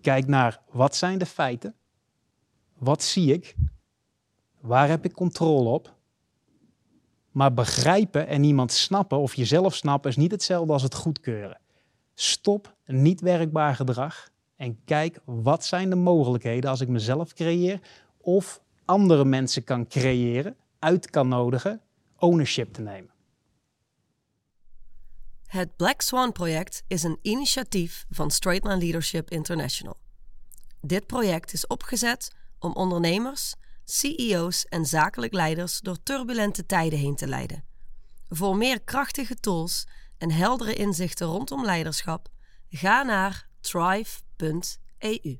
Kijk 0.00 0.26
naar 0.26 0.62
wat 0.70 0.96
zijn 0.96 1.18
de 1.18 1.26
feiten? 1.26 1.74
Wat 2.74 3.02
zie 3.02 3.32
ik? 3.32 3.54
Waar 4.60 4.88
heb 4.88 5.04
ik 5.04 5.12
controle 5.12 5.68
op? 5.68 5.95
Maar 7.36 7.54
begrijpen 7.54 8.26
en 8.26 8.44
iemand 8.44 8.72
snappen 8.72 9.18
of 9.18 9.34
jezelf 9.34 9.74
snappen 9.74 10.10
is 10.10 10.16
niet 10.16 10.30
hetzelfde 10.30 10.72
als 10.72 10.82
het 10.82 10.94
goedkeuren. 10.94 11.60
Stop 12.14 12.74
niet 12.86 13.20
werkbaar 13.20 13.74
gedrag 13.74 14.28
en 14.56 14.84
kijk 14.84 15.18
wat 15.24 15.64
zijn 15.64 15.90
de 15.90 15.96
mogelijkheden 15.96 16.70
als 16.70 16.80
ik 16.80 16.88
mezelf 16.88 17.32
creëer 17.32 17.80
of 18.20 18.60
andere 18.84 19.24
mensen 19.24 19.64
kan 19.64 19.86
creëren, 19.86 20.56
uit 20.78 21.10
kan 21.10 21.28
nodigen, 21.28 21.80
ownership 22.18 22.72
te 22.72 22.82
nemen. 22.82 23.10
Het 25.46 25.76
Black 25.76 26.00
Swan 26.00 26.32
project 26.32 26.82
is 26.86 27.02
een 27.02 27.18
initiatief 27.22 28.06
van 28.10 28.30
Straightline 28.30 28.78
Leadership 28.78 29.30
International. 29.30 29.96
Dit 30.80 31.06
project 31.06 31.52
is 31.52 31.66
opgezet 31.66 32.34
om 32.58 32.72
ondernemers 32.72 33.54
CEO's 33.88 34.64
en 34.64 34.86
zakelijk 34.86 35.32
leiders 35.32 35.80
door 35.80 36.02
turbulente 36.02 36.66
tijden 36.66 36.98
heen 36.98 37.16
te 37.16 37.26
leiden. 37.26 37.64
Voor 38.28 38.56
meer 38.56 38.80
krachtige 38.80 39.34
tools 39.34 39.86
en 40.18 40.30
heldere 40.30 40.74
inzichten 40.74 41.26
rondom 41.26 41.64
leiderschap, 41.64 42.28
ga 42.70 43.02
naar 43.02 43.48
thrive.eu. 43.60 45.38